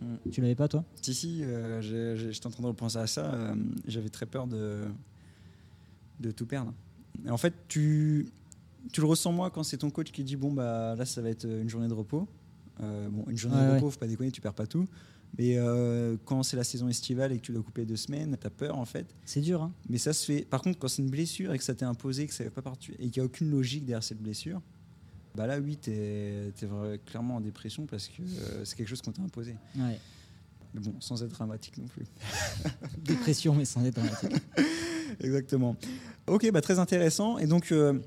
Mm. 0.00 0.30
Tu 0.30 0.40
l'avais 0.40 0.54
pas, 0.54 0.68
toi? 0.68 0.84
Si, 1.00 1.14
si, 1.14 1.42
j'étais 1.80 2.46
en 2.46 2.50
train 2.50 2.62
de 2.62 2.68
repenser 2.68 2.98
à 2.98 3.06
ça. 3.06 3.54
J'avais 3.86 4.08
très 4.08 4.26
peur 4.26 4.46
de, 4.46 4.84
de 6.20 6.30
tout 6.30 6.46
perdre. 6.46 6.72
Et 7.24 7.30
en 7.30 7.36
fait, 7.36 7.54
tu, 7.68 8.28
tu 8.92 9.00
le 9.00 9.06
ressens 9.06 9.32
moi 9.32 9.50
quand 9.50 9.62
c'est 9.62 9.78
ton 9.78 9.90
coach 9.90 10.10
qui 10.10 10.24
dit 10.24 10.36
Bon, 10.36 10.52
bah 10.52 10.94
là, 10.96 11.06
ça 11.06 11.22
va 11.22 11.30
être 11.30 11.46
une 11.46 11.68
journée 11.68 11.88
de 11.88 11.94
repos. 11.94 12.28
bon, 12.80 13.24
une 13.28 13.38
journée 13.38 13.56
de 13.56 13.74
repos, 13.76 13.90
faut 13.90 13.98
pas 13.98 14.06
déconner, 14.06 14.30
tu 14.30 14.40
perds 14.40 14.54
pas 14.54 14.66
tout. 14.66 14.86
Mais 15.38 15.56
euh, 15.56 16.16
quand 16.24 16.42
c'est 16.42 16.56
la 16.56 16.64
saison 16.64 16.88
estivale 16.88 17.32
et 17.32 17.38
que 17.38 17.42
tu 17.42 17.52
dois 17.52 17.62
couper 17.62 17.84
deux 17.84 17.96
semaines, 17.96 18.36
tu 18.40 18.46
as 18.46 18.50
peur 18.50 18.78
en 18.78 18.84
fait. 18.84 19.06
C'est 19.24 19.40
dur. 19.40 19.62
Hein. 19.62 19.72
Mais 19.88 19.98
ça 19.98 20.12
se 20.12 20.24
fait. 20.24 20.42
Par 20.44 20.62
contre, 20.62 20.78
quand 20.78 20.88
c'est 20.88 21.02
une 21.02 21.10
blessure 21.10 21.52
et 21.52 21.58
que 21.58 21.64
ça 21.64 21.74
t'est 21.74 21.84
imposé, 21.84 22.26
que 22.26 22.34
ça 22.34 22.44
pas 22.50 22.62
partout 22.62 22.92
et 22.98 23.10
qu'il 23.10 23.20
n'y 23.20 23.20
a 23.20 23.24
aucune 23.24 23.50
logique 23.50 23.84
derrière 23.84 24.02
cette 24.02 24.22
blessure, 24.22 24.60
bah 25.34 25.46
là, 25.46 25.58
oui, 25.58 25.76
tu 25.76 25.90
es, 25.90 26.52
clairement 27.06 27.36
en 27.36 27.40
dépression 27.40 27.86
parce 27.86 28.08
que 28.08 28.22
euh, 28.22 28.64
c'est 28.64 28.76
quelque 28.76 28.88
chose 28.88 29.02
qu'on 29.02 29.12
t'a 29.12 29.22
imposé. 29.22 29.56
Ouais. 29.76 29.98
Mais 30.72 30.80
bon, 30.80 30.94
sans 31.00 31.22
être 31.22 31.30
dramatique 31.30 31.78
non 31.78 31.86
plus. 31.86 32.04
Dépression, 32.98 33.54
mais 33.54 33.64
sans 33.64 33.84
être 33.84 33.94
dramatique. 33.94 34.32
Exactement. 35.20 35.76
Ok, 36.26 36.50
bah, 36.52 36.60
très 36.60 36.78
intéressant. 36.78 37.38
Et 37.38 37.46
donc, 37.46 37.72
euh, 37.72 37.98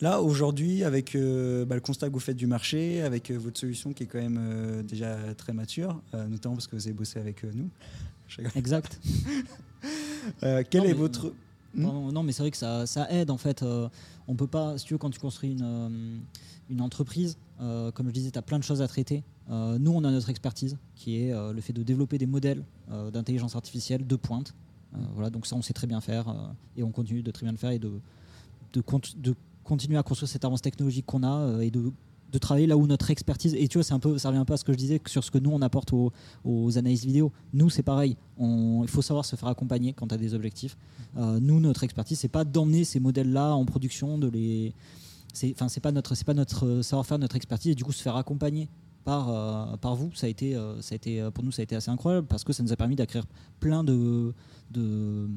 là, 0.00 0.20
aujourd'hui, 0.22 0.84
avec 0.84 1.14
euh, 1.14 1.64
bah, 1.64 1.74
le 1.74 1.80
constat 1.80 2.08
que 2.08 2.12
vous 2.12 2.20
faites 2.20 2.36
du 2.36 2.46
marché, 2.46 3.02
avec 3.02 3.30
euh, 3.30 3.38
votre 3.38 3.58
solution 3.58 3.92
qui 3.92 4.04
est 4.04 4.06
quand 4.06 4.20
même 4.20 4.82
déjà 4.86 5.16
très 5.36 5.52
mature, 5.52 6.00
notamment 6.12 6.54
parce 6.54 6.66
que 6.66 6.76
vous 6.76 6.86
avez 6.86 6.94
bossé 6.94 7.18
avec 7.18 7.44
nous. 7.44 7.68
Exact. 8.54 9.00
quel 10.70 10.86
est 10.86 10.92
votre. 10.92 11.32
Hmm 11.74 12.10
non, 12.12 12.22
mais 12.22 12.32
c'est 12.32 12.42
vrai 12.42 12.50
que 12.50 12.56
ça, 12.56 12.86
ça, 12.86 13.10
aide 13.10 13.30
en 13.30 13.36
fait. 13.36 13.62
on 14.26 14.34
peut 14.34 14.46
pas, 14.46 14.78
si 14.78 14.86
tu 14.86 14.94
veux, 14.94 14.98
quand 14.98 15.10
tu 15.10 15.20
construis 15.20 15.52
une, 15.52 16.20
une 16.70 16.80
entreprise, 16.80 17.36
comme 17.58 18.06
je 18.06 18.12
disais, 18.12 18.30
tu 18.30 18.38
as 18.38 18.42
plein 18.42 18.58
de 18.58 18.64
choses 18.64 18.82
à 18.82 18.88
traiter. 18.88 19.22
nous, 19.48 19.92
on 19.92 20.04
a 20.04 20.10
notre 20.10 20.30
expertise 20.30 20.76
qui 20.94 21.22
est 21.22 21.32
le 21.32 21.60
fait 21.60 21.72
de 21.72 21.82
développer 21.82 22.18
des 22.18 22.26
modèles 22.26 22.64
d'intelligence 23.12 23.54
artificielle 23.54 24.06
de 24.06 24.16
pointe 24.16 24.54
euh, 24.94 24.98
voilà, 25.14 25.30
donc 25.30 25.46
ça, 25.46 25.56
on 25.56 25.62
sait 25.62 25.72
très 25.72 25.86
bien 25.86 26.00
faire 26.00 26.28
euh, 26.28 26.32
et 26.76 26.82
on 26.82 26.90
continue 26.90 27.22
de 27.22 27.30
très 27.30 27.44
bien 27.44 27.52
le 27.52 27.58
faire 27.58 27.70
et 27.70 27.78
de, 27.78 28.00
de, 28.72 28.82
de 29.16 29.34
continuer 29.68 29.98
à 29.98 30.02
construire 30.02 30.28
cette 30.28 30.44
avance 30.44 30.62
technologique 30.62 31.06
qu'on 31.06 31.22
a 31.22 31.36
euh, 31.36 31.60
et 31.60 31.70
de 31.70 31.92
de 32.30 32.36
travailler 32.36 32.66
là 32.66 32.76
où 32.76 32.86
notre 32.86 33.10
expertise 33.10 33.54
et 33.54 33.68
tu 33.68 33.78
vois 33.78 33.84
c'est 33.84 33.94
un 33.94 33.98
peu 33.98 34.18
ça 34.18 34.28
revient 34.28 34.40
un 34.40 34.44
peu 34.44 34.52
à 34.52 34.58
ce 34.58 34.64
que 34.64 34.72
je 34.72 34.76
disais 34.76 35.00
sur 35.06 35.24
ce 35.24 35.30
que 35.30 35.38
nous 35.38 35.50
on 35.50 35.62
apporte 35.62 35.94
aux, 35.94 36.12
aux 36.44 36.76
analyses 36.76 37.06
vidéo. 37.06 37.32
Nous 37.54 37.70
c'est 37.70 37.82
pareil. 37.82 38.18
On, 38.36 38.82
il 38.82 38.88
faut 38.90 39.00
savoir 39.00 39.24
se 39.24 39.34
faire 39.34 39.48
accompagner 39.48 39.94
quand 39.94 40.08
tu 40.08 40.14
as 40.14 40.18
des 40.18 40.34
objectifs. 40.34 40.76
Nous 41.16 41.58
notre 41.58 41.84
expertise 41.84 42.18
c'est 42.18 42.28
pas 42.28 42.44
d'emmener 42.44 42.84
ces 42.84 43.00
modèles 43.00 43.32
là 43.32 43.54
en 43.54 43.64
production 43.64 44.18
de 44.18 44.28
les 44.28 44.74
c'est 45.32 45.52
enfin 45.54 45.70
c'est 45.70 45.80
pas 45.80 45.90
notre 45.90 46.14
c'est 46.14 46.26
pas 46.26 46.34
notre 46.34 46.82
savoir-faire 46.82 47.18
notre 47.18 47.36
expertise 47.36 47.72
et 47.72 47.74
du 47.74 47.84
coup 47.84 47.92
se 47.92 48.02
faire 48.02 48.16
accompagner 48.16 48.68
par, 49.06 49.78
par 49.78 49.94
vous 49.96 50.10
ça 50.14 50.26
a 50.26 50.28
été 50.28 50.52
ça 50.82 50.92
a 50.92 50.96
été 50.96 51.30
pour 51.32 51.44
nous 51.44 51.50
ça 51.50 51.62
a 51.62 51.64
été 51.64 51.76
assez 51.76 51.90
incroyable 51.90 52.26
parce 52.26 52.44
que 52.44 52.52
ça 52.52 52.62
nous 52.62 52.74
a 52.74 52.76
permis 52.76 52.94
d'acquérir 52.94 53.24
plein 53.58 53.84
de 53.84 54.34
de, 54.70 55.28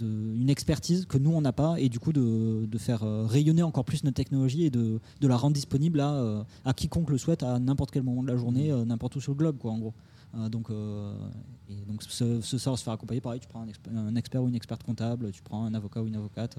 une 0.00 0.48
expertise 0.48 1.06
que 1.06 1.18
nous 1.18 1.30
on 1.32 1.40
n'a 1.40 1.52
pas 1.52 1.78
et 1.78 1.88
du 1.88 1.98
coup 1.98 2.12
de, 2.12 2.78
faire 2.78 3.02
euh, 3.02 3.26
rayonner 3.26 3.62
encore 3.62 3.84
plus 3.84 4.04
notre 4.04 4.16
technologie 4.16 4.64
et 4.64 4.70
de, 4.70 5.00
la 5.20 5.36
rendre 5.36 5.54
disponible 5.54 6.00
à, 6.00 6.14
euh, 6.14 6.42
à, 6.64 6.72
quiconque 6.72 7.10
le 7.10 7.18
souhaite 7.18 7.42
à 7.42 7.58
n'importe 7.58 7.90
quel 7.90 8.02
moment 8.02 8.22
de 8.22 8.28
la 8.28 8.36
journée, 8.36 8.70
mmh. 8.70 8.74
euh, 8.74 8.84
n'importe 8.84 9.16
où 9.16 9.20
sur 9.20 9.32
le 9.32 9.38
globe 9.38 9.58
quoi 9.58 9.72
en 9.72 9.78
gros. 9.78 9.94
donc, 10.48 10.70
et 11.68 11.84
donc 11.86 12.02
ce, 12.02 12.40
ce 12.40 12.58
sort 12.58 12.78
se 12.78 12.84
faire 12.84 12.94
accompagner 12.94 13.20
pareil, 13.20 13.40
tu 13.40 13.48
prends 13.48 13.66
un, 13.94 14.16
expert 14.16 14.42
ou 14.42 14.48
une 14.48 14.54
experte 14.54 14.82
comptable, 14.82 15.30
tu 15.30 15.42
prends 15.42 15.64
un 15.64 15.74
avocat 15.74 16.02
ou 16.02 16.06
une 16.06 16.16
avocate. 16.16 16.56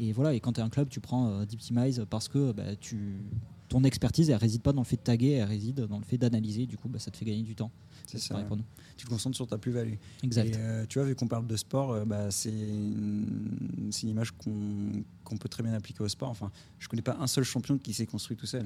et 0.00 0.12
voilà, 0.12 0.32
et 0.32 0.40
quand 0.40 0.54
tu 0.54 0.60
es 0.60 0.62
un 0.62 0.70
club, 0.70 0.88
tu 0.88 1.00
prends 1.00 1.44
Deeptimize 1.44 2.04
parce 2.08 2.28
que 2.28 2.52
bah, 2.52 2.76
tu, 2.80 3.20
ton 3.74 3.82
expertise, 3.82 4.30
elle 4.30 4.36
réside 4.36 4.62
pas 4.62 4.72
dans 4.72 4.82
le 4.82 4.86
fait 4.86 4.94
de 4.94 5.02
taguer, 5.02 5.30
elle 5.30 5.48
réside 5.48 5.80
dans 5.80 5.98
le 5.98 6.04
fait 6.04 6.16
d'analyser. 6.16 6.66
Du 6.66 6.76
coup, 6.76 6.88
bah, 6.88 7.00
ça 7.00 7.10
te 7.10 7.16
fait 7.16 7.24
gagner 7.24 7.42
du 7.42 7.56
temps. 7.56 7.72
C'est 8.06 8.18
ça. 8.18 8.36
Pour 8.44 8.56
nous. 8.56 8.62
Tu 8.96 9.04
te 9.04 9.10
concentres 9.10 9.34
sur 9.34 9.48
ta 9.48 9.58
plus-value. 9.58 9.94
Exact. 10.22 10.54
Euh, 10.54 10.86
tu 10.88 11.00
vois, 11.00 11.08
vu 11.08 11.16
qu'on 11.16 11.26
parle 11.26 11.48
de 11.48 11.56
sport, 11.56 11.90
euh, 11.90 12.04
bah, 12.04 12.30
c'est 12.30 12.52
une, 12.52 13.90
image 14.04 14.30
qu'on 14.30 15.36
peut 15.40 15.48
très 15.48 15.64
bien 15.64 15.72
appliquer 15.72 16.04
au 16.04 16.08
sport. 16.08 16.30
Enfin, 16.30 16.52
je 16.78 16.86
connais 16.86 17.02
pas 17.02 17.16
un 17.18 17.26
seul 17.26 17.42
champion 17.42 17.76
qui 17.76 17.92
s'est 17.94 18.06
construit 18.06 18.36
tout 18.36 18.46
seul. 18.46 18.64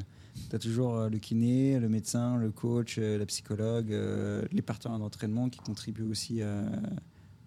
Tu 0.51 0.55
as 0.55 0.59
toujours 0.59 0.97
euh, 0.97 1.09
le 1.09 1.17
kiné, 1.17 1.81
le 1.81 1.89
médecin, 1.89 2.37
le 2.37 2.51
coach, 2.51 2.99
la 2.99 3.25
psychologue, 3.25 3.97
les 4.53 4.63
partenaires 4.63 4.99
d'entraînement 4.99 5.49
qui 5.49 5.61
contribuent 5.61 6.11
aussi 6.11 6.43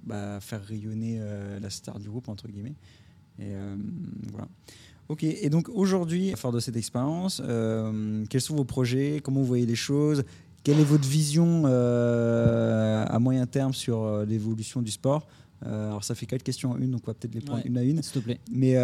bah, 0.03 0.37
à 0.37 0.39
faire 0.39 0.63
rayonner 0.65 1.21
la 1.61 1.69
star 1.69 1.99
du 1.99 2.09
groupe, 2.09 2.27
entre 2.27 2.47
guillemets. 2.47 2.73
Et 3.37 3.53
voilà. 4.31 4.47
Ok, 5.09 5.23
et 5.23 5.49
donc 5.49 5.67
aujourd'hui, 5.69 6.31
fort 6.37 6.51
de 6.51 6.59
cette 6.59 6.77
expérience, 6.77 7.41
euh, 7.45 8.23
quels 8.29 8.41
sont 8.41 8.55
vos 8.55 8.63
projets? 8.63 9.19
Comment 9.21 9.41
vous 9.41 9.45
voyez 9.45 9.65
les 9.65 9.75
choses? 9.75 10.23
Quelle 10.63 10.79
est 10.79 10.85
votre 10.85 11.07
vision 11.07 11.63
euh, 11.65 13.05
à 13.05 13.19
moyen 13.19 13.45
terme 13.45 13.73
sur 13.73 14.03
euh, 14.03 14.25
l'évolution 14.25 14.81
du 14.81 14.91
sport? 14.91 15.27
Alors 15.63 16.03
ça 16.03 16.15
fait 16.15 16.25
quatre 16.25 16.41
questions 16.41 16.71
en 16.71 16.77
une, 16.79 16.89
donc 16.89 17.01
on 17.03 17.11
va 17.11 17.13
peut-être 17.13 17.35
les 17.35 17.41
prendre 17.41 17.61
une 17.63 17.77
à 17.77 17.83
une. 17.83 18.01
S'il 18.01 18.13
te 18.13 18.19
plaît. 18.25 18.39
Mais, 18.51 18.75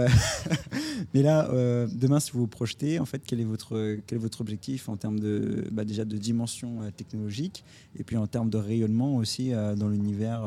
mais 1.15 1.23
là, 1.23 1.49
demain, 1.91 2.19
si 2.19 2.31
vous 2.33 2.41
vous 2.41 2.47
projetez, 2.47 2.99
en 2.99 3.05
fait, 3.05 3.23
quel 3.25 3.39
est 3.39 3.45
votre, 3.45 3.97
quel 4.05 4.19
est 4.19 4.21
votre 4.21 4.41
objectif 4.41 4.87
en 4.87 4.95
termes 4.95 5.19
de, 5.19 5.67
bah, 5.71 5.85
déjà 5.85 6.05
de 6.05 6.17
dimension 6.17 6.81
technologique 6.95 7.63
et 7.97 8.03
puis 8.03 8.15
en 8.15 8.27
termes 8.27 8.51
de 8.51 8.59
rayonnement 8.59 9.15
aussi 9.15 9.53
dans 9.75 9.89
l'univers 9.89 10.43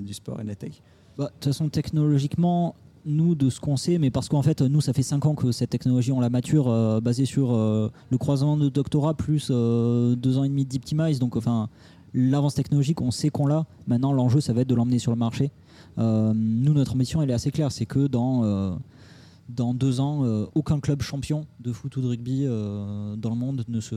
du 0.00 0.14
sport 0.14 0.38
et 0.38 0.44
de 0.44 0.48
la 0.48 0.54
tech? 0.54 0.80
Bah, 1.18 1.24
De 1.24 1.30
toute 1.30 1.46
façon, 1.46 1.68
technologiquement, 1.68 2.76
nous, 3.04 3.34
de 3.34 3.50
ce 3.50 3.60
qu'on 3.60 3.76
sait, 3.76 3.98
mais 3.98 4.10
parce 4.10 4.28
qu'en 4.28 4.42
fait, 4.42 4.62
nous, 4.62 4.80
ça 4.80 4.92
fait 4.92 5.02
5 5.02 5.26
ans 5.26 5.34
que 5.34 5.52
cette 5.52 5.70
technologie, 5.70 6.12
on 6.12 6.20
la 6.20 6.30
mature, 6.30 6.68
euh, 6.68 7.00
basée 7.00 7.24
sur 7.24 7.52
euh, 7.52 7.90
le 8.10 8.18
croisement 8.18 8.56
de 8.56 8.68
doctorat 8.68 9.14
plus 9.14 9.48
2 9.48 9.54
euh, 9.54 10.38
ans 10.38 10.44
et 10.44 10.48
demi 10.48 10.64
d'Optimize. 10.64 11.18
Donc, 11.18 11.36
enfin, 11.36 11.68
l'avance 12.14 12.54
technologique, 12.54 13.00
on 13.00 13.10
sait 13.10 13.30
qu'on 13.30 13.46
l'a. 13.46 13.66
Maintenant, 13.86 14.12
l'enjeu, 14.12 14.40
ça 14.40 14.52
va 14.52 14.62
être 14.62 14.68
de 14.68 14.74
l'emmener 14.74 14.98
sur 14.98 15.12
le 15.12 15.18
marché. 15.18 15.50
nous, 15.96 16.74
notre 16.74 16.96
mission, 16.96 17.22
elle 17.22 17.30
est 17.30 17.34
assez 17.34 17.50
claire. 17.50 17.72
C'est 17.72 17.86
que 17.86 18.06
dans 18.06 18.78
dans 19.48 19.74
deux 19.74 20.00
ans, 20.00 20.24
euh, 20.24 20.46
aucun 20.54 20.80
club 20.80 21.02
champion 21.02 21.46
de 21.60 21.72
foot 21.72 21.96
ou 21.96 22.00
de 22.00 22.06
rugby 22.06 22.44
euh, 22.44 23.16
dans 23.16 23.30
le 23.30 23.36
monde 23.36 23.64
ne, 23.68 23.80
se, 23.80 23.94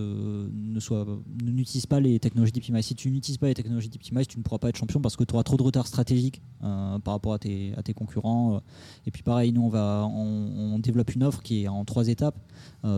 ne 0.49 0.79
soit, 0.79 1.05
n'utilise 1.43 1.85
pas 1.85 1.99
les 1.99 2.19
technologies 2.19 2.51
d'Optimize. 2.51 2.85
Si 2.85 2.95
tu 2.95 3.09
n'utilises 3.11 3.37
pas 3.37 3.47
les 3.47 3.53
technologies 3.53 3.89
d'Optimize, 3.89 4.27
tu 4.27 4.37
ne 4.37 4.43
pourras 4.43 4.57
pas 4.57 4.69
être 4.69 4.77
champion 4.77 4.99
parce 4.99 5.15
que 5.15 5.23
tu 5.23 5.33
auras 5.33 5.43
trop 5.43 5.57
de 5.57 5.63
retard 5.63 5.87
stratégique 5.87 6.41
euh, 6.63 6.99
par 6.99 7.13
rapport 7.13 7.33
à 7.33 7.39
tes, 7.39 7.73
à 7.77 7.83
tes 7.83 7.93
concurrents. 7.93 8.61
Et 9.05 9.11
puis 9.11 9.23
pareil, 9.23 9.51
nous, 9.51 9.61
on, 9.61 9.69
va, 9.69 10.07
on, 10.07 10.79
développe 10.79 11.13
une 11.15 11.23
offre 11.23 11.41
qui 11.41 11.63
est 11.63 11.67
en 11.67 11.85
trois 11.85 12.07
étapes. 12.07 12.37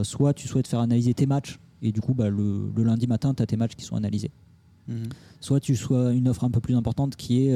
soit 0.04 0.34
tu 0.34 0.48
souhaites 0.48 0.68
faire 0.68 0.80
analyser 0.80 1.14
tes 1.14 1.26
matchs, 1.26 1.60
et 1.82 1.92
du 1.92 2.02
coup, 2.02 2.14
bah, 2.14 2.30
le, 2.30 2.72
le 2.76 2.84
lundi 2.84 3.08
matin, 3.08 3.34
tu 3.34 3.44
as 3.44 3.46
tes 3.46 3.56
matchs 3.56 3.76
qui 3.76 3.86
sont 3.86 3.96
analysés. 3.96 4.32
Mhm. 4.88 5.04
Soit 5.42 5.60
tu 5.60 5.76
sois 5.76 6.14
une 6.14 6.28
offre 6.28 6.44
un 6.44 6.50
peu 6.50 6.60
plus 6.60 6.76
importante 6.76 7.16
qui 7.16 7.48
est 7.48 7.56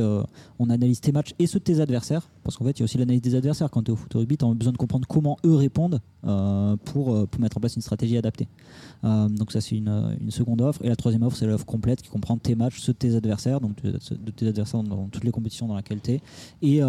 on 0.59 0.69
analyse 0.69 1.01
tes 1.01 1.11
matchs 1.11 1.33
et 1.39 1.47
ceux 1.47 1.59
de 1.59 1.63
tes 1.63 1.79
adversaires. 1.79 2.29
Parce 2.43 2.57
qu'en 2.57 2.65
fait, 2.65 2.71
il 2.71 2.79
y 2.79 2.81
a 2.81 2.85
aussi 2.85 2.97
l'analyse 2.97 3.21
des 3.21 3.35
adversaires. 3.35 3.69
Quand 3.69 3.83
tu 3.83 3.91
es 3.91 3.93
au 3.93 3.95
foot 3.95 4.13
rugby, 4.13 4.37
tu 4.37 4.45
as 4.45 4.53
besoin 4.53 4.73
de 4.73 4.77
comprendre 4.77 5.07
comment 5.07 5.37
eux 5.45 5.55
répondent 5.55 5.99
euh, 6.25 6.75
pour, 6.85 7.13
euh, 7.13 7.25
pour, 7.25 7.41
mettre 7.41 7.57
en 7.57 7.59
place 7.59 7.75
une 7.75 7.81
stratégie 7.81 8.17
adaptée. 8.17 8.47
donc, 9.03 9.51
ça, 9.51 9.61
c'est 9.61 9.75
une, 9.75 10.17
une, 10.19 10.31
seconde 10.31 10.61
offre. 10.61 10.83
Et 10.83 10.89
la 10.89 10.95
troisième 10.95 11.23
offre, 11.23 11.37
c'est 11.37 11.45
l'offre 11.45 11.65
complète 11.65 12.01
qui 12.01 12.09
comprend 12.09 12.37
tes 12.37 12.55
matchs, 12.55 12.79
ceux 12.79 12.93
de 12.93 12.97
tes 12.97 13.15
adversaires, 13.15 13.61
donc 13.61 13.81
de 13.81 14.31
tes 14.31 14.47
adversaires 14.47 14.83
dans, 14.83 15.07
toutes 15.07 15.23
les 15.23 15.31
compétitions 15.31 15.67
dans 15.67 15.75
lesquelles 15.75 16.01
tu 16.01 16.11
es, 16.11 16.21
et 16.61 16.81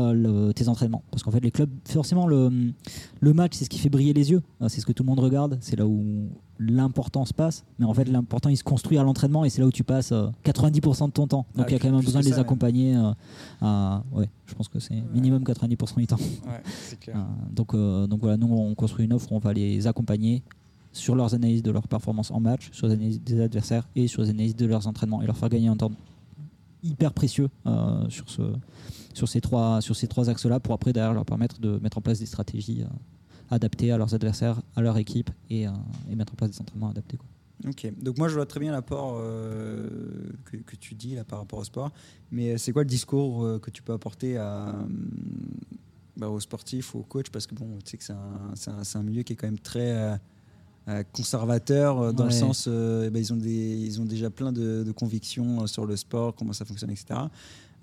tes 0.55 0.69
entraînements. 0.69 1.03
Parce 1.11 1.23
qu'en 1.23 1.31
fait, 1.31 1.41
les 1.41 1.51
clubs, 1.51 1.71
forcément, 1.87 2.27
le, 2.27 2.73
le 3.21 3.33
match, 3.33 3.53
c'est 3.55 3.65
ce 3.65 3.71
qui 3.71 3.79
fait 3.79 3.89
briller 3.89 4.13
les 4.13 4.31
yeux. 4.31 4.43
c'est 4.69 4.81
ce 4.81 4.87
que 4.87 4.93
tout 4.93 5.03
le 5.03 5.09
monde 5.09 5.21
regarde. 5.21 5.59
C'est 5.61 5.77
là 5.77 5.87
où 5.87 6.29
l'important 6.59 7.25
se 7.25 7.35
passe, 7.35 7.65
mais 7.79 7.87
en 7.87 7.95
fait 7.95 8.05
l'important 8.05 8.49
il 8.49 8.57
se 8.57 8.65
construit 8.65 8.99
à 8.99 9.03
l'entraînement 9.03 9.45
et 9.45 9.51
c'est 9.51 9.61
là 9.61 9.67
où 9.67 9.73
tu 9.73 9.85
passes 9.85 10.13
90% 10.45 11.07
de 11.07 11.13
ton 11.13 11.27
temps. 11.27 11.47
Donc 11.57 11.67
ah, 11.67 11.69
il 11.69 11.73
y 11.73 11.77
a 11.77 11.79
quand 11.79 11.91
même 11.91 12.01
besoin 12.01 12.21
de 12.21 12.27
les 12.27 12.39
accompagner. 12.39 12.97
Euh, 13.63 13.99
ouais, 14.13 14.29
je 14.53 14.57
pense 14.57 14.69
que 14.69 14.79
c'est 14.79 15.03
minimum 15.13 15.43
90% 15.43 15.97
du 15.97 16.07
temps. 16.07 16.17
Euh, 17.09 17.13
donc, 17.51 17.75
euh, 17.75 18.07
donc 18.07 18.21
voilà, 18.21 18.37
nous 18.37 18.47
on 18.47 18.75
construit 18.75 19.05
une 19.05 19.13
offre 19.13 19.33
où 19.33 19.37
on 19.37 19.39
va 19.39 19.53
les 19.53 19.87
accompagner 19.87 20.43
sur 20.93 21.15
leurs 21.15 21.35
analyses 21.35 21.63
de 21.63 21.71
leur 21.71 21.89
performance 21.89 22.31
en 22.31 22.41
match, 22.41 22.71
sur 22.73 22.87
les 22.87 22.95
analyses 22.95 23.21
des 23.23 23.41
adversaires 23.41 23.89
et 23.97 24.07
sur 24.07 24.23
les 24.23 24.31
analyses 24.31 24.57
de 24.57 24.67
leurs 24.67 24.87
entraînements 24.87 25.23
et 25.23 25.27
leur 25.27 25.37
faire 25.37 25.49
gagner 25.49 25.69
un 25.69 25.77
temps 25.77 25.93
hyper 26.83 27.13
précieux 27.13 27.49
sur, 28.09 28.29
ce, 28.29 28.43
sur 29.15 29.29
ces 29.29 29.41
trois, 29.41 29.81
sur 29.81 29.97
ces 29.97 30.07
trois 30.07 30.29
axes-là 30.29 30.61
pour 30.61 30.75
après 30.75 30.93
derrière 30.93 31.15
leur 31.15 31.25
permettre 31.25 31.61
de 31.61 31.79
mettre 31.79 31.99
en 31.99 32.03
place 32.03 32.19
des 32.19 32.27
stratégies 32.27 32.85
adaptés 33.53 33.93
à 33.93 33.99
leurs 33.99 34.15
adversaires, 34.15 34.61
à 34.75 34.81
leur 34.81 34.97
équipe 34.99 35.31
et, 35.51 35.67
euh, 35.69 35.71
mettre 36.17 36.33
en 36.33 36.37
place 36.37 36.51
des 36.51 36.61
entraînements 36.61 36.89
adaptés. 36.89 37.19
Quoi. 37.19 37.27
Ok, 37.69 37.93
donc 38.01 38.19
moi 38.19 38.29
je 38.29 38.35
vois 38.35 38.47
très 38.47 38.59
bien 38.59 38.73
l'apport 38.73 39.19
euh, 39.21 39.89
que, 40.45 40.77
tu 40.77 40.95
dis 40.95 41.15
là 41.15 41.23
par 41.23 41.39
rapport 41.39 41.61
au 41.61 41.65
sport, 41.65 41.93
mais 42.33 42.59
c'est 42.59 42.73
quoi 42.73 42.83
le 42.83 42.89
discours 42.89 43.45
euh, 43.45 43.59
que 43.61 43.71
tu 43.71 43.83
peux 43.83 43.93
apporter 43.93 44.37
à, 44.37 44.75
bah, 46.17 46.29
aux 46.29 46.41
sportifs, 46.41 46.97
aux 46.97 47.03
coachs, 47.03 47.31
parce 47.31 47.47
que 47.47 47.55
bon, 47.55 47.79
tu 47.85 47.93
sais 47.93 47.97
que 47.99 48.05
c'est 48.05 48.13
un, 48.13 48.73
un, 48.73 48.83
un, 49.01 49.03
milieu 49.05 49.23
qui 49.23 49.35
est 49.35 49.37
quand 49.37 49.47
même 49.47 49.61
très 49.61 50.19
conservateur 51.13 52.13
dans 52.13 52.25
le 52.25 52.33
sens, 52.33 52.67
bah, 52.67 53.19
ils, 53.19 53.33
ont 53.33 53.37
des, 53.37 53.77
ils 53.77 54.01
ont 54.01 54.07
déjà 54.07 54.29
plein 54.29 54.51
de, 54.51 54.83
de, 54.83 54.93
convictions 54.93 55.69
sur 55.69 55.87
le 55.87 55.95
sport, 55.95 56.35
comment 56.35 56.53
ça 56.53 56.65
fonctionne, 56.65 56.91
etc. 56.91 57.21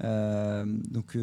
donc 0.04 1.18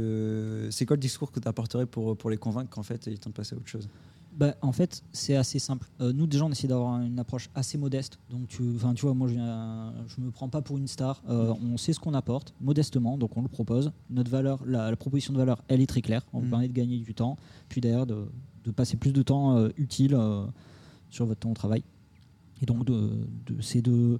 c'est 0.70 0.86
quoi 0.86 0.96
le 0.96 1.02
discours 1.02 1.30
que 1.30 1.40
tu 1.40 1.48
apporterais 1.48 1.84
pour, 1.84 2.16
pour 2.16 2.30
les 2.30 2.38
convaincre 2.38 2.70
qu'en 2.70 2.82
fait 2.82 3.06
ils 3.06 3.18
tentent 3.18 3.34
de 3.34 3.36
passer 3.36 3.54
à 3.54 3.58
autre 3.58 3.68
chose? 3.68 3.90
Bah, 4.36 4.54
en 4.60 4.72
fait, 4.72 5.02
c'est 5.12 5.34
assez 5.34 5.58
simple. 5.58 5.88
Euh, 6.00 6.12
nous, 6.12 6.26
déjà, 6.26 6.44
on 6.44 6.50
essaie 6.50 6.68
d'avoir 6.68 7.00
une 7.00 7.18
approche 7.18 7.48
assez 7.54 7.78
modeste. 7.78 8.18
Donc, 8.28 8.48
tu, 8.48 8.62
tu 8.94 9.02
vois, 9.02 9.14
moi, 9.14 9.28
je 9.28 9.34
ne 9.34 10.26
me 10.26 10.30
prends 10.30 10.50
pas 10.50 10.60
pour 10.60 10.76
une 10.76 10.86
star. 10.86 11.22
Euh, 11.28 11.54
on 11.64 11.78
sait 11.78 11.94
ce 11.94 12.00
qu'on 12.00 12.12
apporte, 12.12 12.54
modestement, 12.60 13.16
donc 13.16 13.36
on 13.36 13.42
le 13.42 13.48
propose. 13.48 13.92
Notre 14.10 14.30
valeur, 14.30 14.60
la, 14.66 14.94
proposition 14.96 15.32
de 15.32 15.38
valeur, 15.38 15.62
elle 15.68 15.80
est 15.80 15.86
très 15.86 16.02
claire. 16.02 16.22
On 16.34 16.40
vous 16.40 16.46
mm. 16.46 16.50
permet 16.50 16.68
de 16.68 16.74
gagner 16.74 16.98
du 16.98 17.14
temps, 17.14 17.36
puis 17.70 17.80
d'ailleurs 17.80 18.06
de, 18.06 18.26
de, 18.64 18.70
passer 18.70 18.98
plus 18.98 19.12
de 19.12 19.22
temps 19.22 19.56
euh, 19.56 19.68
utile 19.78 20.18
sur 21.08 21.24
votre 21.24 21.40
temps 21.40 21.50
au 21.50 21.54
travail. 21.54 21.82
Et 22.60 22.66
donc, 22.66 22.84
de, 22.84 23.10
c'est 23.60 23.82
de 23.82 24.18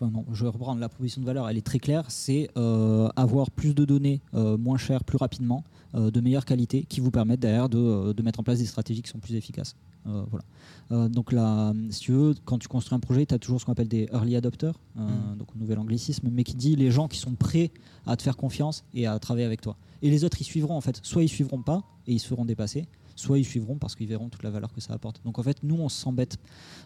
enfin 0.00 0.10
non, 0.12 0.24
je 0.32 0.44
vais 0.44 0.50
reprendre 0.50 0.80
la 0.80 0.88
proposition 0.88 1.20
de 1.20 1.26
valeur, 1.26 1.48
elle 1.48 1.56
est 1.56 1.66
très 1.66 1.78
claire, 1.78 2.04
c'est 2.08 2.50
euh, 2.56 3.08
avoir 3.16 3.50
plus 3.50 3.74
de 3.74 3.84
données 3.84 4.20
euh, 4.34 4.56
moins 4.56 4.78
chères, 4.78 5.04
plus 5.04 5.16
rapidement, 5.16 5.64
euh, 5.94 6.10
de 6.10 6.20
meilleure 6.20 6.44
qualité, 6.44 6.84
qui 6.84 7.00
vous 7.00 7.10
permettent 7.10 7.40
derrière 7.40 7.68
de, 7.68 8.12
de, 8.12 8.22
mettre 8.22 8.40
en 8.40 8.42
place 8.42 8.58
des 8.58 8.66
stratégies 8.66 9.02
qui 9.02 9.10
sont 9.10 9.18
plus 9.18 9.34
efficaces. 9.34 9.74
voilà. 10.04 11.08
donc 11.08 11.32
là, 11.32 11.74
si 11.90 12.00
tu 12.00 12.12
veux, 12.12 12.34
quand 12.44 12.58
tu 12.58 12.68
construis 12.68 12.96
un 12.96 13.00
projet, 13.00 13.26
tu 13.26 13.34
as 13.34 13.38
toujours 13.38 13.60
ce 13.60 13.66
qu'on 13.66 13.72
appelle 13.72 13.88
des 13.88 14.08
early 14.12 14.36
adopters, 14.36 14.78
mmh. 14.96 15.36
donc 15.38 15.48
nouvel 15.56 15.78
anglicisme, 15.78 16.28
mais 16.32 16.44
qui 16.44 16.54
dit 16.54 16.76
les 16.76 16.90
gens 16.90 17.08
qui 17.08 17.18
sont 17.18 17.34
prêts 17.34 17.70
à 18.06 18.16
te 18.16 18.22
faire 18.22 18.36
confiance 18.36 18.84
et 18.94 19.06
à 19.06 19.18
travailler 19.18 19.44
avec 19.44 19.60
toi. 19.60 19.76
Et 20.00 20.10
les 20.10 20.24
autres, 20.24 20.40
ils 20.40 20.44
suivront 20.44 20.76
en 20.76 20.80
fait. 20.80 21.00
Soit 21.02 21.24
ils 21.24 21.28
suivront 21.28 21.60
pas 21.60 21.82
et 22.06 22.12
ils 22.14 22.20
se 22.20 22.26
feront 22.26 22.46
dépasser, 22.46 22.86
soit 23.18 23.38
ils 23.38 23.44
suivront 23.44 23.78
parce 23.78 23.96
qu'ils 23.96 24.06
verront 24.06 24.28
toute 24.28 24.42
la 24.42 24.50
valeur 24.50 24.72
que 24.72 24.80
ça 24.80 24.94
apporte. 24.94 25.20
Donc 25.24 25.38
en 25.38 25.42
fait, 25.42 25.62
nous, 25.62 25.74
on 25.74 25.88
s'embête. 25.88 26.38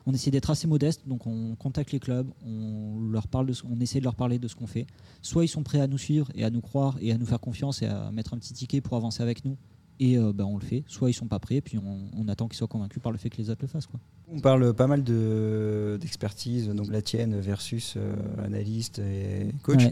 On 0.06 0.12
essaie 0.12 0.30
d'être 0.30 0.50
assez 0.50 0.66
modeste, 0.66 1.02
donc 1.06 1.26
on 1.26 1.54
contacte 1.56 1.92
les 1.92 2.00
clubs, 2.00 2.28
on, 2.44 2.98
leur 3.10 3.28
parle 3.28 3.46
de, 3.46 3.54
on 3.70 3.78
essaie 3.80 3.98
de 3.98 4.04
leur 4.04 4.14
parler 4.14 4.38
de 4.38 4.48
ce 4.48 4.56
qu'on 4.56 4.66
fait. 4.66 4.86
Soit 5.20 5.44
ils 5.44 5.48
sont 5.48 5.62
prêts 5.62 5.80
à 5.80 5.86
nous 5.86 5.98
suivre 5.98 6.28
et 6.34 6.44
à 6.44 6.50
nous 6.50 6.62
croire 6.62 6.96
et 7.00 7.12
à 7.12 7.18
nous 7.18 7.26
faire 7.26 7.40
confiance 7.40 7.82
et 7.82 7.86
à 7.86 8.10
mettre 8.10 8.34
un 8.34 8.38
petit 8.38 8.54
ticket 8.54 8.80
pour 8.80 8.96
avancer 8.96 9.22
avec 9.22 9.44
nous. 9.44 9.56
Et 10.00 10.16
euh, 10.16 10.32
ben, 10.32 10.44
on 10.44 10.56
le 10.56 10.64
fait. 10.64 10.84
Soit 10.86 11.10
ils 11.10 11.14
sont 11.14 11.28
pas 11.28 11.38
prêts, 11.38 11.60
puis 11.60 11.78
on, 11.78 12.28
attend 12.28 12.48
qu'ils 12.48 12.56
soient 12.56 12.66
convaincus 12.66 13.02
par 13.02 13.12
le 13.12 13.18
fait 13.18 13.28
que 13.28 13.36
les 13.36 13.50
autres 13.50 13.62
le 13.62 13.68
fassent. 13.68 13.86
Quoi. 13.86 14.00
On 14.32 14.40
parle 14.40 14.72
pas 14.72 14.86
mal 14.86 15.04
d'expertise, 15.04 16.68
donc 16.68 16.88
la 16.90 17.02
tienne 17.02 17.38
versus 17.38 17.94
euh, 17.96 18.14
analyste 18.42 19.00
et 19.00 19.52
coach. 19.62 19.82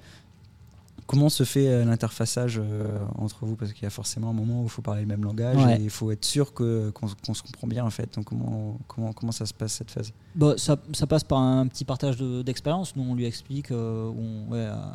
Comment 1.11 1.29
se 1.29 1.43
fait 1.43 1.67
euh, 1.67 1.85
l'interfaçage 1.85 2.61
euh, 2.63 2.87
entre 3.19 3.45
vous? 3.45 3.57
Parce 3.57 3.73
qu'il 3.73 3.83
y 3.83 3.87
a 3.87 3.91
forcément 3.91 4.31
un 4.31 4.33
moment 4.33 4.61
où 4.61 4.67
il 4.67 4.71
faut 4.71 4.81
parler 4.81 5.01
le 5.01 5.09
même 5.09 5.25
langage 5.25 5.57
et 5.77 5.83
il 5.83 5.91
faut 5.91 6.13
être 6.13 6.25
sûr 6.25 6.55
qu'on 6.55 7.09
se 7.09 7.43
comprend 7.43 7.67
bien 7.67 7.85
en 7.85 7.91
fait. 7.91 8.15
Donc 8.15 8.27
comment, 8.27 8.79
comment, 8.87 9.13
comment 9.13 9.33
ça 9.33 9.45
se 9.45 9.53
passe 9.53 9.73
cette 9.73 9.91
phase? 9.91 10.13
Bah, 10.37 10.55
ça, 10.57 10.77
ça, 10.93 11.09
passe 11.09 11.25
par 11.25 11.41
un 11.41 11.67
petit 11.67 11.85
partage 11.85 12.19
d'expérience. 12.19 12.95
Nous 12.95 13.03
on 13.03 13.17
lui 13.17 13.25
explique 13.25 13.73
euh, 13.73 14.13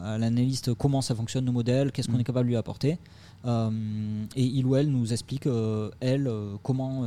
à 0.05 0.17
l'analyste 0.17 0.73
comment 0.75 1.01
ça 1.01 1.15
fonctionne 1.15 1.43
nos 1.43 1.51
modèles, 1.51 1.91
qu'est-ce 1.91 2.07
qu'on 2.07 2.15
mm. 2.15 2.21
est 2.21 2.23
capable 2.23 2.45
de 2.45 2.51
lui 2.51 2.55
apporter. 2.55 2.97
Euh, 3.45 3.69
et 4.35 4.43
il 4.43 4.65
ou 4.65 4.75
elle 4.75 4.89
nous 4.89 5.13
explique, 5.13 5.45
euh, 5.45 5.91
elle, 5.99 6.27
euh, 6.27 6.55
comment 6.63 7.03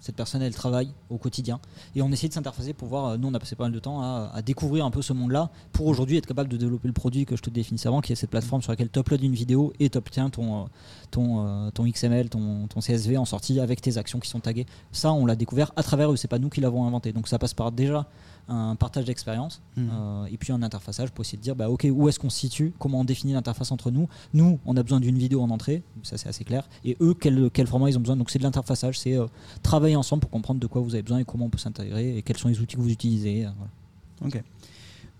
cette 0.00 0.16
personne, 0.16 0.42
elle 0.42 0.54
travaille 0.54 0.90
au 1.10 1.18
quotidien. 1.18 1.60
Et 1.94 2.02
on 2.02 2.10
essaie 2.10 2.28
de 2.28 2.32
s'interfacer 2.32 2.72
pour 2.72 2.88
voir, 2.88 3.18
nous 3.18 3.28
on 3.28 3.34
a 3.34 3.38
passé 3.38 3.56
pas 3.56 3.64
mal 3.64 3.72
de 3.72 3.78
temps 3.78 4.00
à, 4.02 4.42
découvrir 4.42 4.84
un 4.84 4.90
peu 4.90 5.02
ce 5.02 5.12
monde-là, 5.12 5.50
pour 5.72 5.86
aujourd'hui 5.86 6.16
être 6.16 6.26
capable 6.26 6.48
de 6.48 6.56
développer 6.56 6.88
le 6.88 6.94
produit 6.94 7.26
que 7.26 7.36
je 7.36 7.42
te 7.42 7.50
définissais 7.50 7.88
avant, 7.88 8.00
qui 8.00 8.12
est 8.12 8.16
cette 8.16 8.30
plateforme 8.30 8.43
sur 8.44 8.72
laquelle 8.72 8.90
tu 8.90 8.98
uploads 8.98 9.22
une 9.22 9.34
vidéo 9.34 9.72
et 9.80 9.90
tu 9.90 9.98
obtiens 9.98 10.30
ton, 10.30 10.68
ton, 11.10 11.70
ton 11.72 11.84
XML, 11.84 12.28
ton, 12.28 12.66
ton, 12.68 12.80
CSV 12.80 13.16
en 13.16 13.24
sortie 13.24 13.60
avec 13.60 13.80
tes 13.80 13.98
actions 13.98 14.20
qui 14.20 14.28
sont 14.28 14.40
taguées. 14.40 14.66
Ça, 14.92 15.12
on 15.12 15.26
l'a 15.26 15.36
découvert 15.36 15.72
à 15.76 15.82
travers 15.82 16.12
eux, 16.12 16.16
c'est 16.16 16.28
pas 16.28 16.38
nous 16.38 16.48
qui 16.48 16.60
l'avons 16.60 16.86
inventé. 16.86 17.12
Donc 17.12 17.28
ça 17.28 17.38
passe 17.38 17.54
par 17.54 17.72
déjà 17.72 18.06
un 18.48 18.76
partage 18.76 19.04
d'expérience 19.04 19.62
mmh. 19.76 19.82
euh, 19.90 20.26
et 20.26 20.36
puis 20.36 20.52
un 20.52 20.62
interfaçage 20.62 21.10
pour 21.10 21.24
essayer 21.24 21.38
de 21.38 21.42
dire 21.42 21.56
bah, 21.56 21.70
ok 21.70 21.86
où 21.90 22.08
est-ce 22.08 22.18
qu'on 22.18 22.30
se 22.30 22.38
situe, 22.38 22.72
comment 22.78 23.00
on 23.00 23.04
définit 23.04 23.32
l'interface 23.32 23.72
entre 23.72 23.90
nous? 23.90 24.08
Nous, 24.34 24.58
on 24.66 24.76
a 24.76 24.82
besoin 24.82 25.00
d'une 25.00 25.16
vidéo 25.16 25.40
en 25.40 25.50
entrée, 25.50 25.82
ça 26.02 26.18
c'est 26.18 26.28
assez 26.28 26.44
clair. 26.44 26.68
Et 26.84 26.96
eux, 27.00 27.14
quel, 27.18 27.50
quel 27.52 27.66
format 27.66 27.90
ils 27.90 27.96
ont 27.96 28.00
besoin? 28.00 28.16
Donc 28.16 28.30
c'est 28.30 28.38
de 28.38 28.44
l'interfaçage, 28.44 28.98
c'est 28.98 29.16
euh, 29.16 29.26
travailler 29.62 29.96
ensemble 29.96 30.20
pour 30.20 30.30
comprendre 30.30 30.60
de 30.60 30.66
quoi 30.66 30.82
vous 30.82 30.94
avez 30.94 31.02
besoin 31.02 31.18
et 31.18 31.24
comment 31.24 31.46
on 31.46 31.50
peut 31.50 31.58
s'intégrer 31.58 32.18
et 32.18 32.22
quels 32.22 32.36
sont 32.36 32.48
les 32.48 32.60
outils 32.60 32.76
que 32.76 32.80
vous 32.80 32.90
utilisez. 32.90 33.46
Euh, 33.46 34.26
ok. 34.26 34.42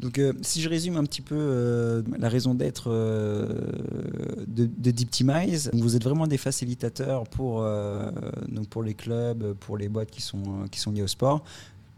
Donc, 0.01 0.21
si 0.43 0.61
je 0.61 0.69
résume 0.69 0.97
un 0.97 1.05
petit 1.05 1.23
peu 1.23 2.03
la 2.19 2.29
raison 2.29 2.55
d'être 2.55 2.91
de, 2.91 4.45
de 4.47 4.91
Deeptimize, 4.91 5.71
vous 5.73 5.97
êtes 5.97 6.05
vraiment 6.05 6.27
des 6.27 6.37
facilitateurs 6.37 7.25
pour, 7.25 7.65
donc 8.49 8.69
pour 8.69 8.83
les 8.83 8.95
clubs, 8.95 9.55
pour 9.55 9.79
les 9.79 9.89
boîtes 9.89 10.11
qui 10.11 10.21
sont, 10.21 10.67
qui 10.71 10.81
sont 10.81 10.91
liées 10.91 11.03
au 11.03 11.07
sport 11.07 11.45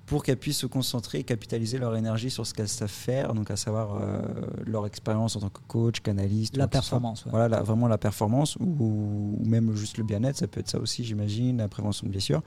pour 0.06 0.22
qu'elles 0.22 0.38
puissent 0.38 0.59
se 0.59 0.66
concentrer 0.66 1.18
et 1.18 1.24
capitaliser 1.24 1.78
leur 1.78 1.94
énergie 1.96 2.30
sur 2.30 2.46
ce 2.46 2.54
qu'elles 2.54 2.68
savent 2.68 2.88
faire, 2.88 3.35
donc 3.35 3.50
à 3.50 3.56
savoir 3.56 3.96
euh, 3.96 4.22
leur 4.64 4.87
expérience 4.87 5.37
en 5.37 5.40
tant 5.40 5.48
que 5.48 5.61
coach, 5.66 6.00
canaliste. 6.00 6.56
La 6.56 6.68
performance. 6.68 7.24
Voilà, 7.28 7.62
vraiment 7.62 7.88
la 7.88 7.98
performance 7.98 8.56
ou, 8.56 9.38
même 9.44 9.74
juste 9.74 9.98
le 9.98 10.04
bien-être, 10.04 10.37
ça 10.37 10.46
peut 10.46 10.61
être 10.61 10.70
ça 10.70 10.78
aussi, 10.78 11.04
j'imagine, 11.04 11.59
la 11.59 11.68
prévention 11.68 12.06
de 12.06 12.12
blessures. 12.12 12.42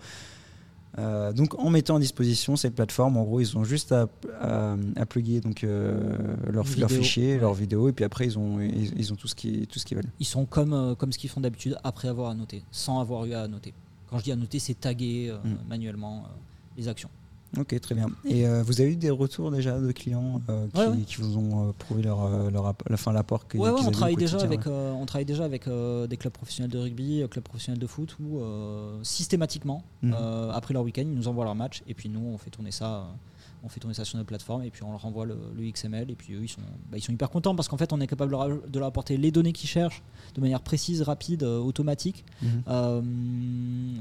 Euh, 0.98 1.32
donc 1.34 1.58
en 1.60 1.70
mettant 1.70 1.98
à 1.98 2.00
disposition 2.00 2.56
cette 2.56 2.76
plateforme, 2.76 3.18
en 3.18 3.24
gros, 3.24 3.40
ils 3.40 3.58
ont 3.58 3.64
juste 3.64 3.92
à, 3.92 4.08
à, 4.42 5.06
plugger 5.06 5.40
donc 5.40 5.64
euh, 5.64 6.18
leur, 6.50 6.66
leur 6.78 6.90
fichier, 6.90 7.38
leur 7.38 7.54
vidéo, 7.54 7.90
et 7.90 7.92
puis 7.92 8.04
après 8.04 8.26
ils 8.26 8.40
ont 8.40 8.60
ils, 8.60 9.14
ont 9.14 9.16
tout 9.16 9.28
ce 9.28 9.36
qui 9.36 9.68
tout 9.68 9.78
ce 9.80 9.86
qu'ils 9.86 9.98
veulent. 9.98 10.12
Ils 10.20 10.26
sont 10.26 10.46
comme 10.46 10.96
comme 10.98 11.12
ce 11.12 11.20
qu'ils 11.20 11.30
font 11.30 11.42
d'habitude 11.42 11.78
après 11.84 12.08
avoir 12.08 12.32
à 12.32 12.34
noter, 12.34 12.64
sans 12.72 13.00
avoir 13.00 13.26
eu 13.26 13.34
à 13.34 13.48
noter. 13.48 13.74
Quand 14.10 14.18
je 14.18 14.24
dis 14.24 14.32
à 14.32 14.36
noter, 14.36 14.58
c'est 14.58 14.80
taguer 14.80 15.32
mm. 15.44 15.70
manuellement 15.70 16.24
les 16.76 16.88
actions. 16.88 17.10
Ok, 17.58 17.80
très 17.80 17.96
bien. 17.96 18.08
Et 18.26 18.48
euh, 18.48 18.62
vous 18.64 18.80
avez 18.80 18.92
eu 18.92 18.96
des 18.96 19.10
retours 19.10 19.50
déjà 19.50 19.80
de 19.80 19.92
clients 19.92 20.42
euh, 20.50 20.68
qui, 20.96 21.06
qui, 21.06 21.16
vous 21.22 21.38
ont 21.38 21.70
euh, 21.70 21.72
prouvé 21.78 22.04
leur, 22.04 22.52
leur 22.52 22.76
la 22.88 22.98
fin 22.98 23.12
l'apport 23.12 23.48
qu'ils 23.48 23.60
ouais, 23.60 23.72
on, 23.72 23.92
travaille 23.92 24.16
déjà 24.16 24.38
avec, 24.40 24.68
on 24.68 25.06
travaille 25.06 25.26
déjà 25.26 25.46
avec 25.46 25.68
des 25.68 26.18
clubs 26.18 26.34
professionnels 26.34 26.72
de 26.72 26.78
rugby, 26.78 27.24
clubs 27.30 27.44
professionnels 27.44 27.80
de 27.80 27.88
foot 27.88 28.16
où 28.20 28.42
systématiquement, 29.04 29.84
mhm. 30.04 30.14
après 30.54 30.74
leur 30.74 30.84
week-end, 30.84 31.02
ils 31.02 31.16
nous 31.16 31.28
envoient 31.28 31.46
leur 31.46 31.56
match 31.56 31.82
et 31.88 31.94
puis 31.94 32.10
nous, 32.10 32.34
on 32.34 32.38
fait 32.38 32.52
tourner 32.52 32.72
ça 32.72 33.08
on 33.64 33.70
fait 33.70 33.80
tourner 33.80 33.94
ça 33.94 34.06
sur 34.06 34.18
notre 34.18 34.28
plateforme 34.28 34.64
et 34.64 34.70
puis 34.70 34.84
on 34.84 34.92
leur 34.92 35.02
renvoie 35.02 35.26
le, 35.26 35.36
XML 35.60 36.10
et 36.10 36.16
puis 36.16 36.34
eux 36.34 36.44
ils 36.44 36.50
sont, 36.50 36.62
bah, 36.90 36.98
ils 36.98 37.02
sont 37.02 37.12
hyper 37.12 37.30
contents 37.30 37.56
parce 37.56 37.68
qu'en 37.68 37.78
fait 37.78 37.92
on 37.92 38.00
est 38.00 38.08
capable 38.08 38.32
de 38.68 38.80
leur 38.80 38.88
apporter 38.88 39.18
les 39.18 39.32
données 39.32 39.54
qu'ils 39.54 39.70
cherchent 39.70 40.02
de 40.36 40.42
manière 40.42 40.62
précise, 40.62 41.02
rapide, 41.02 41.44
euh, 41.44 41.60
automatique. 41.60 42.24
Mhm. 42.42 42.64
Euh, 42.68 43.02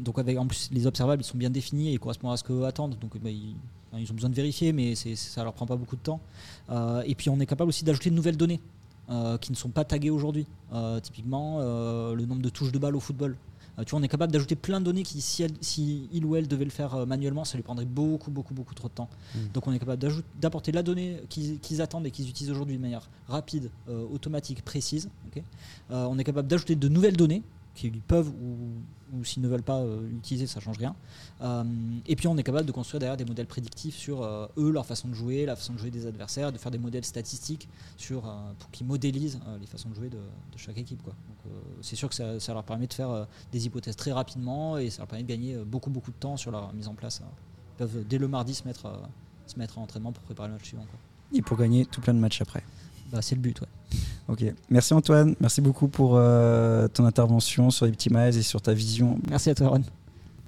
donc 0.01 0.19
avec 0.19 0.39
en 0.39 0.47
plus 0.47 0.71
les 0.73 0.87
observables 0.87 1.23
ils 1.23 1.27
sont 1.27 1.39
bien 1.39 1.51
définis 1.51 1.95
et 1.95 1.99
correspondent 1.99 2.33
à 2.33 2.37
ce 2.37 2.45
qu'eux 2.45 2.65
attendent. 2.65 2.97
Donc 3.01 3.19
bah, 3.19 3.31
ils, 3.31 3.57
ils, 3.97 4.11
ont 4.11 4.15
besoin 4.15 4.31
de 4.31 4.35
vérifier 4.35 4.73
mais 4.73 4.95
ça 4.95 5.43
leur 5.43 5.53
prend 5.53 5.67
pas 5.67 5.77
beaucoup 5.77 5.97
de 5.97 6.03
temps. 6.03 6.21
Euh, 6.71 7.03
et 7.07 7.15
puis 7.15 7.31
on 7.31 7.41
est 7.41 7.47
capable 7.47 7.69
aussi 7.69 7.85
d'ajouter 7.85 8.11
de 8.11 8.15
nouvelles 8.15 8.37
données. 8.37 8.61
qui 9.41 9.53
ne 9.53 9.57
sont 9.57 9.71
pas 9.71 9.85
taguées 9.85 10.11
aujourd'hui. 10.11 10.47
typiquement, 11.03 11.61
le 11.61 12.25
nombre 12.27 12.43
de 12.43 12.51
touches 12.51 12.73
de 12.73 12.79
balle 12.79 12.95
au 12.95 13.01
football. 13.01 13.37
Euh, 13.79 13.85
tu 13.85 13.91
vois, 13.91 14.01
on 14.01 14.03
est 14.03 14.09
capable 14.09 14.33
d'ajouter 14.33 14.57
plein 14.57 14.81
de 14.81 14.85
données 14.85 15.03
qui, 15.03 15.21
si, 15.21 16.09
il 16.13 16.25
ou 16.25 16.37
elle 16.37 16.49
devait 16.49 16.65
le 16.65 16.71
faire 16.71 16.95
euh, 16.95 17.07
manuellement, 17.07 17.45
ça 17.45 17.57
lui 17.57 17.63
prendrait 17.63 17.85
beaucoup, 17.85 18.31
beaucoup, 18.31 18.55
beaucoup 18.55 18.75
trop 18.75 18.89
de 18.89 18.95
temps. 18.95 19.09
Mm. 19.35 19.39
Donc 19.55 19.67
on 19.67 19.73
est 19.73 19.79
capable 19.79 20.07
d'apporter 20.41 20.73
la 20.73 20.83
donnée 20.83 21.21
qu'ils 21.29 21.83
attendent 21.83 22.07
et 22.07 22.11
qu'ils 22.11 22.29
utilisent 22.29 22.51
aujourd'hui 22.51 22.77
de 22.77 22.83
manière 22.83 23.09
rapide, 23.29 23.71
euh, 23.89 24.05
automatique, 24.13 24.65
précise. 24.65 25.09
on 25.91 26.19
est 26.19 26.25
capable 26.25 26.49
d'ajouter 26.49 26.77
de 26.77 26.89
nouvelles 26.89 27.17
données 27.17 27.43
qu'ils 27.75 28.01
peuvent 28.01 28.29
ou, 28.29 28.57
s'ils 29.23 29.43
ne 29.43 29.49
veulent 29.49 29.63
pas 29.63 29.83
l'utiliser, 29.85 30.47
ça 30.47 30.61
change 30.61 30.79
rien. 30.79 30.95
et 32.07 32.17
puis 32.17 32.29
on 32.29 32.37
est 32.37 32.43
capable 32.43 32.67
de 32.67 32.73
construire 32.73 33.01
derrière 33.01 33.17
des 33.17 33.25
modèles 33.25 33.47
prédictifs 33.47 33.97
sur 33.97 34.25
eux, 34.25 34.71
leur 34.71 34.87
façon 34.87 35.09
de 35.09 35.15
jouer, 35.15 35.47
la 35.47 35.57
façon 35.57 35.73
de 35.73 35.79
jouer 35.79 35.91
des 35.91 36.07
adversaires, 36.07 36.53
de 36.53 36.59
faire 36.59 36.71
des 36.71 36.79
modèles 36.79 37.05
statistiques 37.05 37.69
sur, 37.97 38.23
pour 38.59 38.71
qu'ils 38.71 38.87
modélisent 38.87 39.41
les 39.61 39.67
façons 39.67 39.89
de 39.91 39.95
jouer 39.95 40.09
de, 40.11 40.19
chaque 40.57 40.79
équipe. 40.79 41.03
Quoi. 41.03 41.15
Euh, 41.49 41.61
c'est 41.83 41.97
sûr 41.97 42.09
que 42.09 42.15
ça, 42.15 42.53
leur 42.53 42.65
permet 42.65 42.87
de 42.87 42.93
faire 42.93 43.11
euh, 43.11 43.25
des 43.53 43.67
hypothèses 43.67 43.97
très 43.97 44.13
rapidement 44.13 44.79
et 44.79 44.91
ça 44.91 44.99
leur 44.99 45.09
permet 45.09 45.23
de 45.23 45.29
gagner 45.29 45.55
euh, 45.55 45.65
beaucoup 45.65 45.91
beaucoup 45.91 46.11
de 46.11 46.17
temps 46.17 46.37
sur 46.37 46.51
leur 46.51 46.73
mise 46.73 46.89
en 46.89 46.95
place. 46.95 47.23
Ils 47.23 47.79
peuvent 47.79 48.05
dès 48.09 48.19
le 48.19 48.29
mardi 48.29 48.55
se 48.55 48.67
mettre, 48.67 49.01
se 49.47 49.59
mettre 49.59 49.79
en 49.79 49.83
entraînement 49.83 50.13
pour 50.13 50.23
préparer 50.25 50.49
le 50.49 50.55
match 50.55 50.65
suivant. 50.65 50.87
Et 51.33 51.43
pour 51.43 51.57
gagner 51.57 51.87
tout 51.87 52.01
plein 52.01 52.15
de 52.15 52.19
matchs 52.19 52.41
après. 52.41 52.63
Bah, 53.11 53.21
c'est 53.23 53.35
le 53.35 53.41
but, 53.41 53.61
ouais. 53.61 53.67
Ok, 54.29 54.45
merci 54.69 54.93
Antoine, 54.93 55.35
merci 55.41 55.63
beaucoup 55.63 55.89
pour 55.89 56.11
ton 56.13 57.05
intervention 57.07 57.71
sur 57.71 57.87
Optimize 57.87 58.37
et 58.37 58.43
sur 58.43 58.61
ta 58.61 58.75
vision. 58.75 59.19
Merci 59.31 59.49
à 59.49 59.55
toi 59.55 59.69
Ron. 59.69 59.83